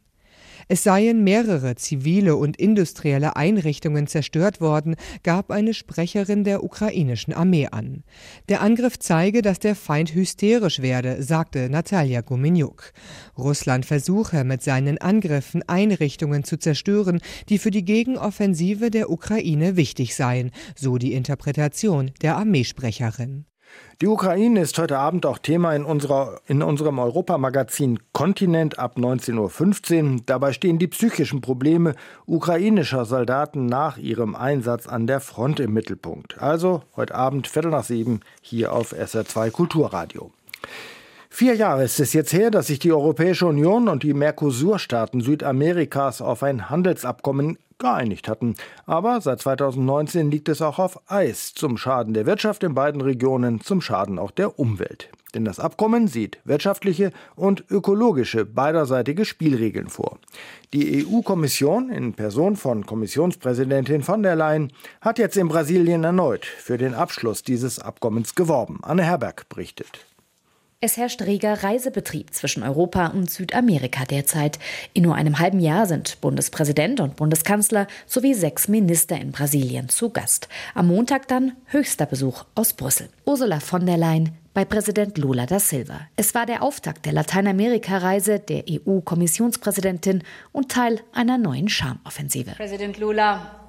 Es 0.68 0.82
seien 0.82 1.22
mehrere 1.22 1.76
zivile 1.76 2.34
und 2.34 2.56
industrielle 2.56 3.36
Einrichtungen 3.36 4.08
zerstört 4.08 4.60
worden, 4.60 4.96
gab 5.22 5.52
eine 5.52 5.74
Sprecherin 5.74 6.42
der 6.42 6.64
ukrainischen 6.64 7.32
Armee 7.32 7.68
an. 7.68 8.02
Der 8.48 8.62
Angriff 8.62 8.98
zeige, 8.98 9.42
dass 9.42 9.60
der 9.60 9.76
Feind 9.76 10.14
hysterisch 10.14 10.82
werde, 10.82 11.22
sagte 11.22 11.70
Natalia 11.70 12.20
Guminiuk. 12.20 12.92
Russland 13.38 13.86
versuche 13.86 14.42
mit 14.42 14.62
seinen 14.62 14.98
Angriffen 14.98 15.62
Einrichtungen 15.68 16.42
zu 16.42 16.58
zerstören, 16.58 17.20
die 17.48 17.58
für 17.58 17.70
die 17.70 17.84
Gegenoffensive 17.84 18.90
der 18.90 19.10
Ukraine 19.10 19.76
wichtig 19.76 20.16
seien, 20.16 20.50
so 20.74 20.98
die 20.98 21.12
Interpretation 21.12 22.10
der 22.22 22.36
Armeesprecherin. 22.36 23.44
Die 24.02 24.08
Ukraine 24.08 24.60
ist 24.60 24.78
heute 24.78 24.98
Abend 24.98 25.24
auch 25.24 25.38
Thema 25.38 25.74
in, 25.74 25.84
unserer, 25.84 26.40
in 26.46 26.62
unserem 26.62 26.98
Europamagazin 26.98 27.98
Kontinent 28.12 28.78
ab 28.78 28.98
19.15 28.98 30.12
Uhr. 30.16 30.20
Dabei 30.26 30.52
stehen 30.52 30.78
die 30.78 30.86
psychischen 30.86 31.40
Probleme 31.40 31.94
ukrainischer 32.26 33.06
Soldaten 33.06 33.64
nach 33.64 33.96
ihrem 33.96 34.34
Einsatz 34.34 34.86
an 34.86 35.06
der 35.06 35.20
Front 35.20 35.60
im 35.60 35.72
Mittelpunkt. 35.72 36.42
Also 36.42 36.82
heute 36.94 37.14
Abend 37.14 37.48
Viertel 37.48 37.70
nach 37.70 37.84
sieben 37.84 38.20
hier 38.42 38.74
auf 38.74 38.92
SR2 38.92 39.50
Kulturradio. 39.50 40.30
Vier 41.30 41.54
Jahre 41.54 41.84
ist 41.84 42.00
es 42.00 42.12
jetzt 42.12 42.32
her, 42.32 42.50
dass 42.50 42.68
sich 42.68 42.78
die 42.78 42.92
Europäische 42.92 43.46
Union 43.46 43.88
und 43.88 44.02
die 44.02 44.14
Mercosur-Staaten 44.14 45.20
Südamerikas 45.20 46.22
auf 46.22 46.42
ein 46.42 46.70
Handelsabkommen 46.70 47.58
geeinigt 47.78 48.28
hatten. 48.28 48.54
Aber 48.86 49.20
seit 49.20 49.40
2019 49.40 50.30
liegt 50.30 50.48
es 50.48 50.62
auch 50.62 50.78
auf 50.78 51.00
Eis, 51.10 51.54
zum 51.54 51.76
Schaden 51.76 52.14
der 52.14 52.26
Wirtschaft 52.26 52.62
in 52.62 52.74
beiden 52.74 53.00
Regionen, 53.00 53.60
zum 53.60 53.80
Schaden 53.80 54.18
auch 54.18 54.30
der 54.30 54.58
Umwelt. 54.58 55.10
Denn 55.34 55.44
das 55.44 55.60
Abkommen 55.60 56.08
sieht 56.08 56.38
wirtschaftliche 56.44 57.12
und 57.34 57.64
ökologische 57.70 58.46
beiderseitige 58.46 59.26
Spielregeln 59.26 59.88
vor. 59.88 60.18
Die 60.72 61.04
EU-Kommission 61.06 61.90
in 61.90 62.14
Person 62.14 62.56
von 62.56 62.86
Kommissionspräsidentin 62.86 64.02
von 64.02 64.22
der 64.22 64.34
Leyen 64.34 64.72
hat 65.02 65.18
jetzt 65.18 65.36
in 65.36 65.48
Brasilien 65.48 66.04
erneut 66.04 66.46
für 66.46 66.78
den 66.78 66.94
Abschluss 66.94 67.42
dieses 67.42 67.78
Abkommens 67.78 68.34
geworben. 68.34 68.78
Anne 68.82 69.02
Herberg 69.02 69.46
berichtet. 69.50 70.06
Es 70.78 70.98
herrscht 70.98 71.22
reger 71.22 71.62
Reisebetrieb 71.62 72.34
zwischen 72.34 72.62
Europa 72.62 73.06
und 73.06 73.30
Südamerika 73.30 74.04
derzeit. 74.04 74.58
In 74.92 75.04
nur 75.04 75.14
einem 75.14 75.38
halben 75.38 75.58
Jahr 75.58 75.86
sind 75.86 76.20
Bundespräsident 76.20 77.00
und 77.00 77.16
Bundeskanzler 77.16 77.86
sowie 78.04 78.34
sechs 78.34 78.68
Minister 78.68 79.18
in 79.18 79.32
Brasilien 79.32 79.88
zu 79.88 80.10
Gast. 80.10 80.50
Am 80.74 80.88
Montag 80.88 81.28
dann 81.28 81.52
höchster 81.64 82.04
Besuch 82.04 82.44
aus 82.54 82.74
Brüssel. 82.74 83.08
Ursula 83.24 83.60
von 83.60 83.86
der 83.86 83.96
Leyen 83.96 84.32
bei 84.52 84.66
Präsident 84.66 85.16
Lula 85.16 85.46
da 85.46 85.60
Silva. 85.60 86.00
Es 86.14 86.34
war 86.34 86.44
der 86.44 86.62
Auftakt 86.62 87.06
der 87.06 87.14
Lateinamerika-Reise 87.14 88.38
der 88.38 88.64
EU-Kommissionspräsidentin 88.68 90.24
und 90.52 90.70
Teil 90.70 91.00
einer 91.14 91.38
neuen 91.38 91.70
Charmoffensive. 91.70 92.50
Präsident 92.50 92.98
Lula, 92.98 93.65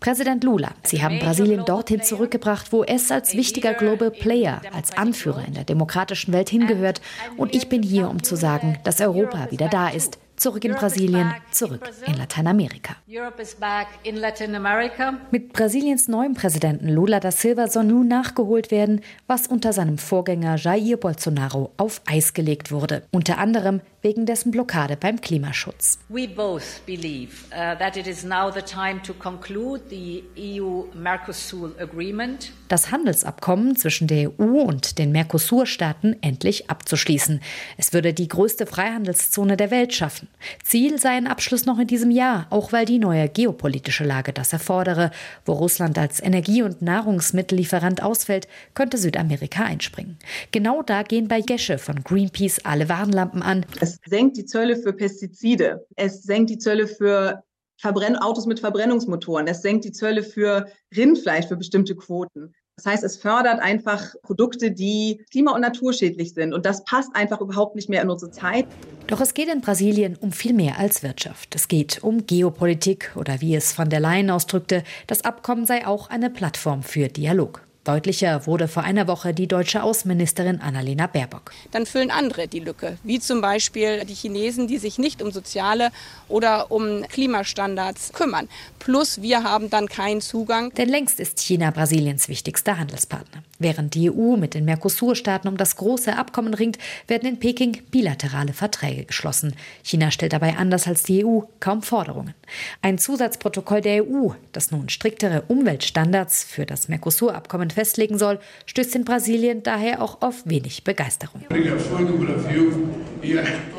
Präsident 0.00 0.44
Lula, 0.44 0.72
Sie 0.82 1.02
haben 1.02 1.18
Brasilien 1.18 1.64
dorthin 1.64 2.02
zurückgebracht, 2.02 2.72
wo 2.72 2.84
es 2.84 3.10
als 3.10 3.34
wichtiger 3.34 3.72
Global 3.72 4.10
Player, 4.10 4.60
als 4.74 4.94
Anführer 4.94 5.46
in 5.46 5.54
der 5.54 5.64
demokratischen 5.64 6.34
Welt 6.34 6.50
hingehört. 6.50 7.00
Und 7.38 7.54
ich 7.54 7.70
bin 7.70 7.82
hier, 7.82 8.10
um 8.10 8.22
zu 8.22 8.36
sagen, 8.36 8.78
dass 8.84 9.00
Europa 9.00 9.50
wieder 9.50 9.68
da 9.68 9.88
ist, 9.88 10.18
zurück 10.36 10.64
in 10.64 10.72
Brasilien, 10.72 11.34
zurück 11.50 11.88
in 12.06 12.16
Lateinamerika. 12.16 12.96
Mit 15.30 15.52
Brasiliens 15.52 16.08
neuem 16.08 16.34
Präsidenten 16.34 16.88
Lula 16.88 17.20
da 17.20 17.30
Silva 17.30 17.68
soll 17.68 17.84
nun 17.84 18.08
nachgeholt 18.08 18.70
werden, 18.70 19.00
was 19.26 19.46
unter 19.46 19.72
seinem 19.72 19.98
Vorgänger 19.98 20.56
Jair 20.56 20.96
Bolsonaro 20.96 21.72
auf 21.76 22.00
Eis 22.06 22.34
gelegt 22.34 22.70
wurde. 22.70 23.02
Unter 23.10 23.38
anderem 23.38 23.80
wegen 24.02 24.26
dessen 24.26 24.52
Blockade 24.52 24.96
beim 24.96 25.20
Klimaschutz. 25.20 25.98
Uh, 26.08 26.26
agreement. 31.78 32.52
Das 32.68 32.90
Handelsabkommen 32.92 33.76
zwischen 33.76 34.06
der 34.06 34.30
EU 34.38 34.60
und 34.60 34.98
den 34.98 35.10
Mercosur-Staaten 35.12 36.16
endlich 36.20 36.70
abzuschließen. 36.70 37.40
Es 37.76 37.92
würde 37.92 38.14
die 38.14 38.28
größte 38.28 38.66
Freihandelszone 38.66 39.56
der 39.56 39.72
Welt 39.72 39.92
schaffen 39.92 40.25
schaffen. 40.26 40.36
Ziel 40.64 40.98
sei 40.98 41.10
ein 41.10 41.26
Abschluss 41.26 41.66
noch 41.66 41.78
in 41.78 41.86
diesem 41.86 42.10
Jahr, 42.10 42.46
auch 42.50 42.72
weil 42.72 42.84
die 42.84 42.98
neue 42.98 43.28
geopolitische 43.28 44.04
Lage 44.04 44.32
das 44.32 44.52
erfordere. 44.52 45.10
Wo 45.44 45.52
Russland 45.52 45.98
als 45.98 46.22
Energie- 46.22 46.62
und 46.62 46.82
Nahrungsmittellieferant 46.82 48.02
ausfällt, 48.02 48.48
könnte 48.74 48.98
Südamerika 48.98 49.64
einspringen. 49.64 50.18
Genau 50.52 50.82
da 50.82 51.02
gehen 51.02 51.28
bei 51.28 51.40
Gesche 51.40 51.78
von 51.78 52.02
Greenpeace 52.02 52.64
alle 52.64 52.88
Warnlampen 52.88 53.42
an. 53.42 53.66
Es 53.80 53.98
senkt 54.06 54.36
die 54.36 54.44
Zölle 54.44 54.76
für 54.76 54.92
Pestizide. 54.92 55.86
Es 55.96 56.22
senkt 56.22 56.50
die 56.50 56.58
Zölle 56.58 56.86
für 56.86 57.42
Verbrenn 57.78 58.16
Autos 58.16 58.46
mit 58.46 58.60
Verbrennungsmotoren. 58.60 59.46
Es 59.46 59.62
senkt 59.62 59.84
die 59.84 59.92
Zölle 59.92 60.22
für 60.22 60.66
Rindfleisch 60.96 61.46
für 61.46 61.56
bestimmte 61.56 61.94
Quoten. 61.94 62.54
Das 62.76 62.84
heißt, 62.84 63.04
es 63.04 63.16
fördert 63.16 63.58
einfach 63.58 64.14
Produkte, 64.20 64.70
die 64.70 65.24
klima- 65.30 65.52
und 65.52 65.62
naturschädlich 65.62 66.34
sind. 66.34 66.52
Und 66.52 66.66
das 66.66 66.84
passt 66.84 67.08
einfach 67.16 67.40
überhaupt 67.40 67.74
nicht 67.74 67.88
mehr 67.88 68.02
in 68.02 68.10
unsere 68.10 68.30
Zeit. 68.30 68.66
Doch 69.06 69.18
es 69.22 69.32
geht 69.32 69.48
in 69.48 69.62
Brasilien 69.62 70.14
um 70.20 70.30
viel 70.30 70.52
mehr 70.52 70.78
als 70.78 71.02
Wirtschaft. 71.02 71.54
Es 71.54 71.68
geht 71.68 72.04
um 72.04 72.26
Geopolitik 72.26 73.12
oder 73.16 73.40
wie 73.40 73.54
es 73.54 73.72
von 73.72 73.88
der 73.88 74.00
Leyen 74.00 74.28
ausdrückte, 74.28 74.84
das 75.06 75.24
Abkommen 75.24 75.64
sei 75.64 75.86
auch 75.86 76.10
eine 76.10 76.28
Plattform 76.28 76.82
für 76.82 77.08
Dialog. 77.08 77.65
Deutlicher 77.86 78.46
wurde 78.46 78.66
vor 78.66 78.82
einer 78.82 79.06
Woche 79.06 79.32
die 79.32 79.46
deutsche 79.46 79.84
Außenministerin 79.84 80.60
Annalena 80.60 81.06
Baerbock. 81.06 81.52
Dann 81.70 81.86
füllen 81.86 82.10
andere 82.10 82.48
die 82.48 82.58
Lücke, 82.58 82.98
wie 83.04 83.20
zum 83.20 83.40
Beispiel 83.40 84.04
die 84.04 84.14
Chinesen, 84.14 84.66
die 84.66 84.78
sich 84.78 84.98
nicht 84.98 85.22
um 85.22 85.30
soziale 85.30 85.90
oder 86.28 86.72
um 86.72 87.02
Klimastandards 87.08 88.12
kümmern. 88.12 88.48
Plus 88.80 89.22
wir 89.22 89.44
haben 89.44 89.70
dann 89.70 89.88
keinen 89.88 90.20
Zugang. 90.20 90.74
Denn 90.74 90.88
längst 90.88 91.20
ist 91.20 91.38
China 91.38 91.70
Brasiliens 91.70 92.28
wichtigster 92.28 92.76
Handelspartner. 92.76 93.44
Während 93.60 93.94
die 93.94 94.10
EU 94.10 94.36
mit 94.36 94.54
den 94.54 94.64
Mercosur-Staaten 94.64 95.46
um 95.46 95.56
das 95.56 95.76
große 95.76 96.16
Abkommen 96.16 96.54
ringt, 96.54 96.78
werden 97.06 97.28
in 97.28 97.38
Peking 97.38 97.82
bilaterale 97.90 98.52
Verträge 98.52 99.04
geschlossen. 99.04 99.54
China 99.84 100.10
stellt 100.10 100.32
dabei 100.32 100.56
anders 100.56 100.88
als 100.88 101.04
die 101.04 101.24
EU 101.24 101.42
kaum 101.60 101.82
Forderungen. 101.82 102.34
Ein 102.82 102.98
Zusatzprotokoll 102.98 103.80
der 103.80 104.04
EU, 104.04 104.30
das 104.52 104.72
nun 104.72 104.88
striktere 104.88 105.42
Umweltstandards 105.48 106.44
für 106.44 106.66
das 106.66 106.88
Mercosur-Abkommen 106.88 107.75
festlegen 107.76 108.18
soll, 108.18 108.38
stößt 108.64 108.96
in 108.96 109.04
Brasilien 109.04 109.62
daher 109.62 110.02
auch 110.02 110.22
auf 110.22 110.46
wenig 110.46 110.82
Begeisterung. 110.82 111.42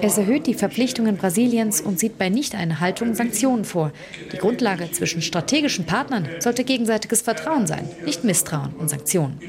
Es 0.01 0.17
erhöht 0.17 0.45
die 0.45 0.53
Verpflichtungen 0.53 1.17
Brasiliens 1.17 1.81
und 1.81 1.99
sieht 1.99 2.17
bei 2.17 2.29
Nichteinhaltung 2.29 3.15
Sanktionen 3.15 3.65
vor. 3.65 3.91
Die 4.31 4.37
Grundlage 4.37 4.91
zwischen 4.91 5.21
strategischen 5.21 5.85
Partnern 5.85 6.29
sollte 6.39 6.63
gegenseitiges 6.63 7.23
Vertrauen 7.23 7.65
sein, 7.65 7.89
nicht 8.05 8.23
Misstrauen 8.23 8.73
und 8.77 8.89
Sanktionen. 8.89 9.39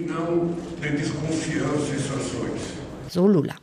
So 3.08 3.26
Lula. 3.26 3.54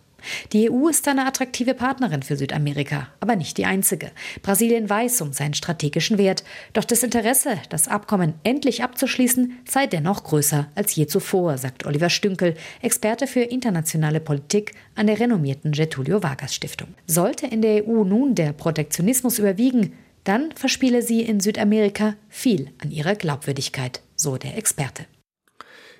Die 0.53 0.69
EU 0.69 0.87
ist 0.87 1.07
eine 1.07 1.25
attraktive 1.25 1.73
Partnerin 1.73 2.23
für 2.23 2.35
Südamerika, 2.35 3.07
aber 3.19 3.35
nicht 3.35 3.57
die 3.57 3.65
einzige. 3.65 4.11
Brasilien 4.41 4.89
weiß 4.89 5.21
um 5.21 5.33
seinen 5.33 5.53
strategischen 5.53 6.17
Wert, 6.17 6.43
doch 6.73 6.83
das 6.83 7.03
Interesse, 7.03 7.57
das 7.69 7.87
Abkommen 7.87 8.35
endlich 8.43 8.83
abzuschließen, 8.83 9.59
sei 9.67 9.87
dennoch 9.87 10.23
größer 10.23 10.67
als 10.75 10.95
je 10.95 11.07
zuvor, 11.07 11.57
sagt 11.57 11.85
Oliver 11.85 12.09
Stünkel, 12.09 12.55
Experte 12.81 13.27
für 13.27 13.41
internationale 13.41 14.19
Politik 14.19 14.73
an 14.95 15.07
der 15.07 15.19
renommierten 15.19 15.71
Getulio 15.71 16.23
Vargas 16.23 16.55
Stiftung. 16.55 16.89
Sollte 17.07 17.47
in 17.47 17.61
der 17.61 17.87
EU 17.87 18.03
nun 18.03 18.35
der 18.35 18.53
Protektionismus 18.53 19.39
überwiegen, 19.39 19.93
dann 20.23 20.51
verspiele 20.55 21.01
sie 21.01 21.21
in 21.21 21.39
Südamerika 21.39 22.15
viel 22.29 22.71
an 22.81 22.91
ihrer 22.91 23.15
Glaubwürdigkeit, 23.15 24.01
so 24.15 24.37
der 24.37 24.57
Experte. 24.57 25.05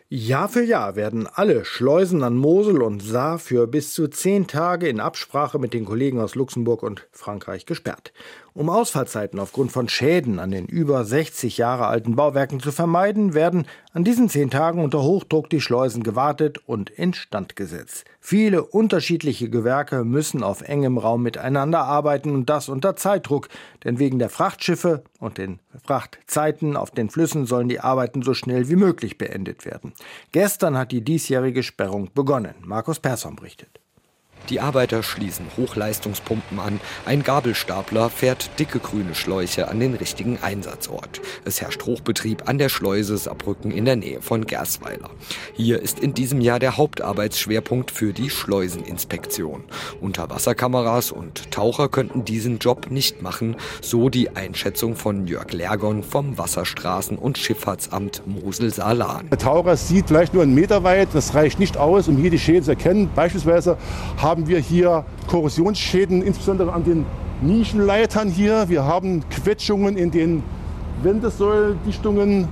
Jahr 0.07 0.49
für 0.49 0.63
Jahr 0.63 0.95
werden 0.95 1.27
alle 1.33 1.65
Schleusen 1.65 2.21
an 2.21 2.37
Mosel 2.37 2.83
und 2.83 3.01
Saar 3.01 3.39
für 3.39 3.65
bis 3.65 3.91
zu 3.91 4.07
zehn 4.07 4.45
Tage 4.45 4.87
in 4.87 4.99
Absprache 4.99 5.57
mit 5.57 5.73
den 5.73 5.83
Kollegen 5.83 6.19
aus 6.19 6.35
Luxemburg 6.35 6.83
und 6.83 7.07
Frankreich 7.11 7.65
gesperrt. 7.65 8.13
Um 8.57 8.69
Ausfallzeiten 8.69 9.37
aufgrund 9.37 9.73
von 9.73 9.89
Schäden 9.89 10.39
an 10.39 10.49
den 10.49 10.65
über 10.65 11.03
60 11.03 11.57
Jahre 11.57 11.87
alten 11.87 12.15
Bauwerken 12.15 12.61
zu 12.61 12.71
vermeiden, 12.71 13.33
werden 13.33 13.67
an 13.91 14.05
diesen 14.05 14.29
zehn 14.29 14.49
Tagen 14.49 14.81
unter 14.81 15.03
Hochdruck 15.03 15.49
die 15.49 15.59
Schleusen 15.59 16.03
gewartet 16.03 16.59
und 16.65 16.89
instand 16.89 17.57
gesetzt. 17.57 18.05
Viele 18.21 18.63
unterschiedliche 18.63 19.49
Gewerke 19.49 20.05
müssen 20.05 20.41
auf 20.41 20.61
engem 20.61 20.97
Raum 20.97 21.21
miteinander 21.21 21.81
arbeiten 21.81 22.33
und 22.33 22.49
das 22.49 22.69
unter 22.69 22.95
Zeitdruck, 22.95 23.49
denn 23.83 23.99
wegen 23.99 24.19
der 24.19 24.29
Frachtschiffe 24.29 25.03
und 25.19 25.37
den 25.37 25.59
Frachtzeiten 25.83 26.77
auf 26.77 26.91
den 26.91 27.09
Flüssen 27.09 27.45
sollen 27.45 27.67
die 27.67 27.81
Arbeiten 27.81 28.21
so 28.21 28.33
schnell 28.33 28.69
wie 28.69 28.77
möglich 28.77 29.17
beendet 29.17 29.65
werden. 29.65 29.91
Gestern 30.31 30.77
hat 30.77 30.93
die 30.93 31.03
diesjährige 31.03 31.61
Sperrung 31.61 32.09
begonnen. 32.13 32.55
Markus 32.63 33.01
Persson 33.01 33.35
berichtet. 33.35 33.81
Die 34.49 34.59
Arbeiter 34.59 35.01
schließen 35.01 35.47
Hochleistungspumpen 35.57 36.59
an. 36.59 36.79
Ein 37.05 37.23
Gabelstapler 37.23 38.11
fährt 38.11 38.59
dicke 38.59 38.79
grüne 38.79 39.15
Schläuche 39.15 39.69
an 39.69 39.79
den 39.79 39.95
richtigen 39.95 40.37
Einsatzort. 40.41 41.19
Es 41.45 41.61
herrscht 41.61 41.83
Hochbetrieb 41.85 42.47
an 42.47 42.59
der 42.59 42.69
Schleuse 42.69 43.17
Saarbrücken 43.17 43.71
in 43.71 43.85
der 43.85 43.95
Nähe 43.95 44.21
von 44.21 44.45
Gersweiler. 44.45 45.09
Hier 45.53 45.81
ist 45.81 45.99
in 45.99 46.13
diesem 46.13 46.41
Jahr 46.41 46.59
der 46.59 46.77
Hauptarbeitsschwerpunkt 46.77 47.89
für 47.89 48.13
die 48.13 48.29
Schleuseninspektion. 48.29 49.63
Unterwasserkameras 49.99 51.11
und 51.11 51.51
Taucher 51.51 51.89
könnten 51.89 52.23
diesen 52.23 52.59
Job 52.59 52.91
nicht 52.91 53.23
machen, 53.23 53.55
so 53.81 54.09
die 54.09 54.35
Einschätzung 54.35 54.95
von 54.95 55.25
Jörg 55.25 55.51
Lergon 55.53 56.03
vom 56.03 56.35
Wasserstraßen- 56.35 57.17
und 57.17 57.39
Schifffahrtsamt 57.39 58.21
Mosel-Saarland. 58.27 59.31
Der 59.31 59.39
Taucher 59.39 59.75
sieht 59.75 60.07
vielleicht 60.07 60.33
nur 60.35 60.43
einen 60.43 60.53
Meter 60.53 60.83
weit. 60.83 61.09
Das 61.13 61.33
reicht 61.33 61.59
nicht 61.59 61.77
aus, 61.77 62.07
um 62.07 62.17
hier 62.17 62.29
die 62.29 62.39
Schäden 62.39 62.63
zu 62.63 62.71
erkennen. 62.71 63.09
Beispielsweise 63.15 63.77
haben 64.17 64.34
wir 64.47 64.59
hier 64.59 65.05
Korrosionsschäden, 65.27 66.21
insbesondere 66.21 66.73
an 66.73 66.83
den 66.83 67.05
Nischenleitern 67.41 68.29
hier. 68.29 68.69
Wir 68.69 68.83
haben 68.83 69.23
Quetschungen 69.29 69.97
in 69.97 70.11
den 70.11 70.43
Wendesäulendichtungen 71.03 72.47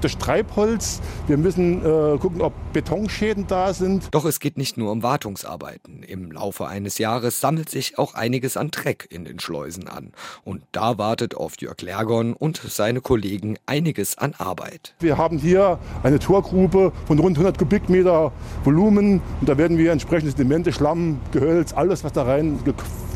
durch 0.00 0.16
Treibholz. 0.18 1.00
Wir 1.26 1.36
müssen 1.36 1.84
äh, 1.84 2.18
gucken, 2.18 2.40
ob 2.40 2.52
Betonschäden 2.72 3.46
da 3.46 3.72
sind. 3.72 4.08
Doch 4.10 4.24
es 4.24 4.40
geht 4.40 4.56
nicht 4.56 4.76
nur 4.76 4.90
um 4.92 5.02
Wartungsarbeiten. 5.02 6.02
Im 6.02 6.32
Laufe 6.32 6.66
eines 6.66 6.98
Jahres 6.98 7.40
sammelt 7.40 7.68
sich 7.68 7.98
auch 7.98 8.14
einiges 8.14 8.56
an 8.56 8.70
Dreck 8.70 9.06
in 9.10 9.24
den 9.24 9.40
Schleusen 9.40 9.88
an. 9.88 10.12
Und 10.44 10.62
da 10.72 10.98
wartet 10.98 11.34
auf 11.34 11.54
Jörg 11.60 11.80
Lergon 11.82 12.32
und 12.32 12.56
seine 12.58 13.00
Kollegen 13.00 13.56
einiges 13.66 14.18
an 14.18 14.34
Arbeit. 14.38 14.94
Wir 15.00 15.18
haben 15.18 15.38
hier 15.38 15.78
eine 16.02 16.18
Torgrube 16.18 16.92
von 17.06 17.18
rund 17.18 17.36
100 17.36 17.58
Kubikmeter 17.58 18.32
Volumen. 18.64 19.20
Und 19.40 19.48
da 19.48 19.58
werden 19.58 19.78
wir 19.78 19.92
entsprechende 19.92 20.30
Sedimente, 20.30 20.72
Schlamm, 20.72 21.20
Gehölz, 21.32 21.72
alles, 21.72 22.04
was 22.04 22.12
da 22.12 22.26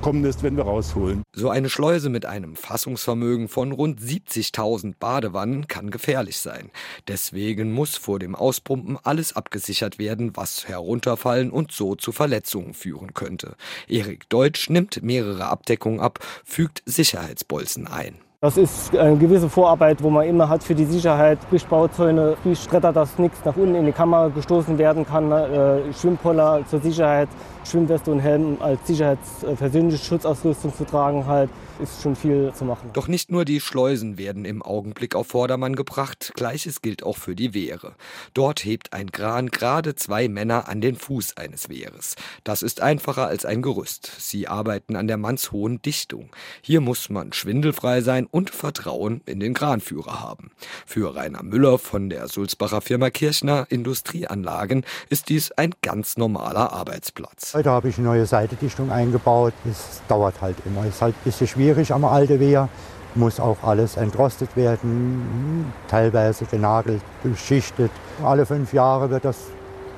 reingekommen 0.05 0.25
ist, 0.25 0.43
werden 0.43 0.57
wir 0.57 0.65
rausholen. 0.65 1.23
So 1.33 1.49
eine 1.49 1.71
Schleuse 1.71 2.11
mit 2.11 2.27
einem 2.27 2.57
Fassungsvermögen 2.57 3.49
von 3.49 3.73
rund 3.73 4.01
70.000 4.01 4.95
Badewannen 4.99 5.67
kann 5.67 5.91
gefährlich 5.91 6.39
sein. 6.39 6.71
Deswegen 7.09 7.73
muss 7.73 7.97
vor 7.97 8.19
dem 8.19 8.35
Auspumpen 8.35 8.99
alles 9.03 9.35
abgesichert 9.35 9.99
werden, 9.99 10.37
was 10.37 10.69
herunterfallen 10.69 11.51
und 11.51 11.73
so 11.73 11.95
zu 11.95 12.13
Verletzungen 12.13 12.75
führen 12.75 13.15
könnte. 13.15 13.57
Erik 13.89 14.29
Deutsch 14.29 14.69
nimmt 14.69 15.03
mehrere 15.03 15.47
Abdeckungen 15.47 16.01
ab, 16.01 16.19
fügt 16.45 16.83
Sicherheitsbolzen 16.85 17.87
ein. 17.87 18.24
Das 18.45 18.59
ist 18.59 18.95
eine 18.95 19.17
gewisse 19.17 19.49
Vorarbeit, 19.49 20.03
wo 20.03 20.11
man 20.11 20.27
immer 20.27 20.51
hat 20.51 20.63
für 20.63 20.75
die 20.75 20.85
Sicherheit, 20.85 21.39
sprich 21.47 21.65
Bauzäune, 21.65 22.37
sprich 22.41 22.59
Stretter, 22.59 22.93
dass 22.93 23.19
nichts 23.19 23.43
nach 23.43 23.57
unten 23.57 23.75
in 23.75 23.87
die 23.87 23.93
Kammer 23.93 24.29
gestoßen 24.29 24.77
werden 24.77 25.07
kann, 25.07 25.33
äh, 25.33 25.91
Schwimmpoller 25.99 26.61
zur 26.69 26.79
Sicherheit, 26.81 27.31
Schwimmweste 27.65 28.11
und 28.11 28.21
Helm 28.21 28.59
als 28.61 28.87
sicherheitsversöhnliche 28.87 30.05
Schutzausrüstung 30.05 30.75
zu 30.75 30.85
tragen 30.85 31.27
halt 31.27 31.49
ist 31.81 32.03
schon 32.03 32.15
viel 32.15 32.53
zu 32.55 32.65
machen. 32.65 32.91
Doch 32.93 33.09
nicht 33.09 33.31
nur 33.31 33.45
die 33.45 33.61
Schleusen 33.61 34.19
werden 34.19 34.45
im 34.45 34.63
Augenblick 34.63 35.15
auf 35.15 35.29
Vordermann 35.29 35.75
gebracht, 35.75 36.33
gleiches 36.35 36.83
gilt 36.83 37.03
auch 37.03 37.17
für 37.17 37.35
die 37.35 37.55
Wehre. 37.55 37.95
Dort 38.33 38.65
hebt 38.65 38.93
ein 38.93 39.11
Kran 39.11 39.51
gerade 39.51 39.95
zwei 39.97 40.29
Männer 40.29 40.69
an 40.69 40.81
den 40.81 40.97
Fuß 40.97 41.37
eines 41.37 41.69
Wehres. 41.69 42.15
Das 42.45 42.63
ist 42.63 42.81
einfacher 42.81 43.27
als 43.27 43.45
ein 43.45 43.63
Gerüst. 43.63 44.11
Sie 44.19 44.47
arbeiten 44.47 44.95
an 44.95 45.09
der 45.09 45.17
mannshohen 45.17 45.83
Dichtung. 45.83 46.31
Hier 46.63 46.81
muss 46.81 47.11
man 47.11 47.33
schwindelfrei 47.33 48.01
sein 48.01 48.27
und 48.27 48.51
Vertrauen 48.51 49.21
in 49.27 49.41
den 49.41 49.55
Kranführer 49.55 50.21
haben. 50.21 50.53
Für 50.87 51.17
Rainer 51.17 51.43
Müller 51.43 51.79
von 51.79 52.09
der 52.09 52.29
Sulzbacher 52.29 52.81
Firma 52.83 53.11
Kirchner 53.11 53.67
Industrieanlagen 53.69 54.85
ist 55.09 55.29
dies 55.29 55.51
ein 55.53 55.75
ganz 55.83 56.17
normaler 56.17 56.73
Arbeitsplatz. 56.73 57.55
Heute 57.55 57.71
habe 57.71 57.89
ich 57.89 57.99
eine 57.99 58.07
neue 58.07 58.27
Seitedichtung 58.27 58.93
eingebaut. 58.93 59.55
Es 59.69 60.03
dauert 60.07 60.41
halt 60.41 60.57
immer. 60.65 60.85
Es 60.85 60.97
ist 60.97 61.03
halt 61.03 61.15
ein 61.17 61.25
bisschen 61.25 61.49
schwierig 61.49 61.64
schwierig 61.65 61.95
am 61.95 62.05
alten 62.05 62.41
Wehr. 62.41 62.69
Muss 63.15 63.41
auch 63.41 63.57
alles 63.63 63.97
entrostet 63.97 64.55
werden, 64.55 65.73
teilweise 65.89 66.45
genagelt, 66.45 67.01
beschichtet. 67.23 67.91
Alle 68.23 68.45
fünf 68.45 68.75
Jahre 68.75 69.09
wird 69.09 69.25
das 69.25 69.39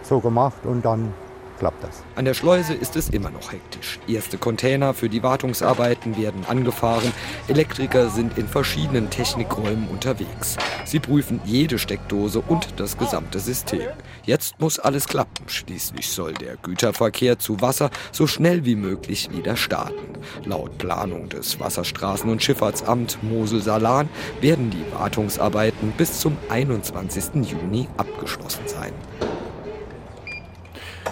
so 0.03 0.21
gemacht 0.21 0.65
und 0.65 0.85
dann 0.85 1.13
klappt 1.59 1.83
das. 1.83 2.03
An 2.15 2.25
der 2.25 2.35
Schleuse 2.35 2.75
ist 2.75 2.97
es 2.97 3.09
immer 3.11 3.31
noch 3.31 3.53
hektisch. 3.53 3.99
Erste 4.09 4.39
Container 4.39 4.95
für 4.95 5.09
die 5.09 5.23
Wartungsarbeiten 5.23 6.17
werden 6.17 6.45
angefahren. 6.47 7.13
Elektriker 7.49 8.09
sind 8.09 8.39
in 8.39 8.49
verschiedenen 8.49 9.11
Technikräumen 9.11 9.89
unterwegs. 9.89 10.57
Sie 10.85 11.01
prüfen 11.01 11.41
jede 11.45 11.79
Steckdose 11.79 12.41
und 12.41 12.69
das 12.77 12.97
gesamte 12.99 13.41
System. 13.41 13.89
Jetzt 14.25 14.61
muss 14.61 14.79
alles 14.79 15.09
klappen. 15.09 15.49
Schließlich 15.49 16.09
soll 16.09 16.35
der 16.35 16.57
Güterverkehr 16.57 17.39
zu 17.39 17.61
Wasser 17.61 17.91
so 18.13 18.27
schnell 18.27 18.65
wie 18.65 18.77
möglich 18.77 19.31
wieder 19.31 19.57
starten. 19.57 20.19
Laut 20.45 20.79
Planung 20.79 21.29
des 21.29 21.59
Wasserstraßen- 21.59 22.31
und 22.31 22.43
Schifffahrtsamt 22.43 23.19
Mosel-Salan 23.23 24.09
werden 24.41 24.71
die 24.71 24.85
Wartungsarbeiten 24.93 25.93
bis 25.97 26.21
zum 26.21 26.37
21. 26.49 27.45
Juni 27.51 27.89
abgeschlossen 27.97 28.67
sein. 28.67 28.93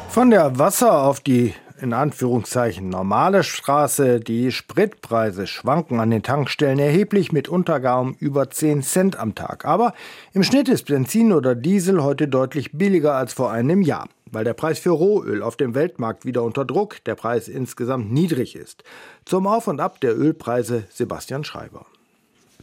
Von 0.08 0.30
der 0.30 0.58
Wasser 0.58 1.02
auf 1.02 1.20
die 1.20 1.54
in 1.80 1.92
Anführungszeichen 1.92 2.88
normale 2.88 3.42
Straße. 3.42 4.20
Die 4.20 4.52
Spritpreise 4.52 5.46
schwanken 5.46 6.00
an 6.00 6.10
den 6.10 6.22
Tankstellen 6.22 6.78
erheblich, 6.78 7.32
mitunter 7.32 7.80
gar 7.80 8.12
über 8.18 8.50
10 8.50 8.82
Cent 8.82 9.18
am 9.18 9.34
Tag. 9.34 9.64
Aber 9.64 9.92
im 10.32 10.42
Schnitt 10.42 10.68
ist 10.68 10.86
Benzin 10.86 11.32
oder 11.32 11.54
Diesel 11.54 12.02
heute 12.02 12.28
deutlich 12.28 12.72
billiger 12.72 13.14
als 13.14 13.32
vor 13.32 13.50
einem 13.50 13.82
Jahr, 13.82 14.08
weil 14.30 14.44
der 14.44 14.54
Preis 14.54 14.78
für 14.78 14.90
Rohöl 14.90 15.42
auf 15.42 15.56
dem 15.56 15.74
Weltmarkt 15.74 16.24
wieder 16.24 16.42
unter 16.42 16.64
Druck, 16.64 17.02
der 17.04 17.16
Preis 17.16 17.48
insgesamt 17.48 18.12
niedrig 18.12 18.56
ist. 18.56 18.84
Zum 19.24 19.46
Auf 19.46 19.68
und 19.68 19.80
Ab 19.80 20.00
der 20.00 20.18
Ölpreise 20.18 20.84
Sebastian 20.90 21.44
Schreiber. 21.44 21.86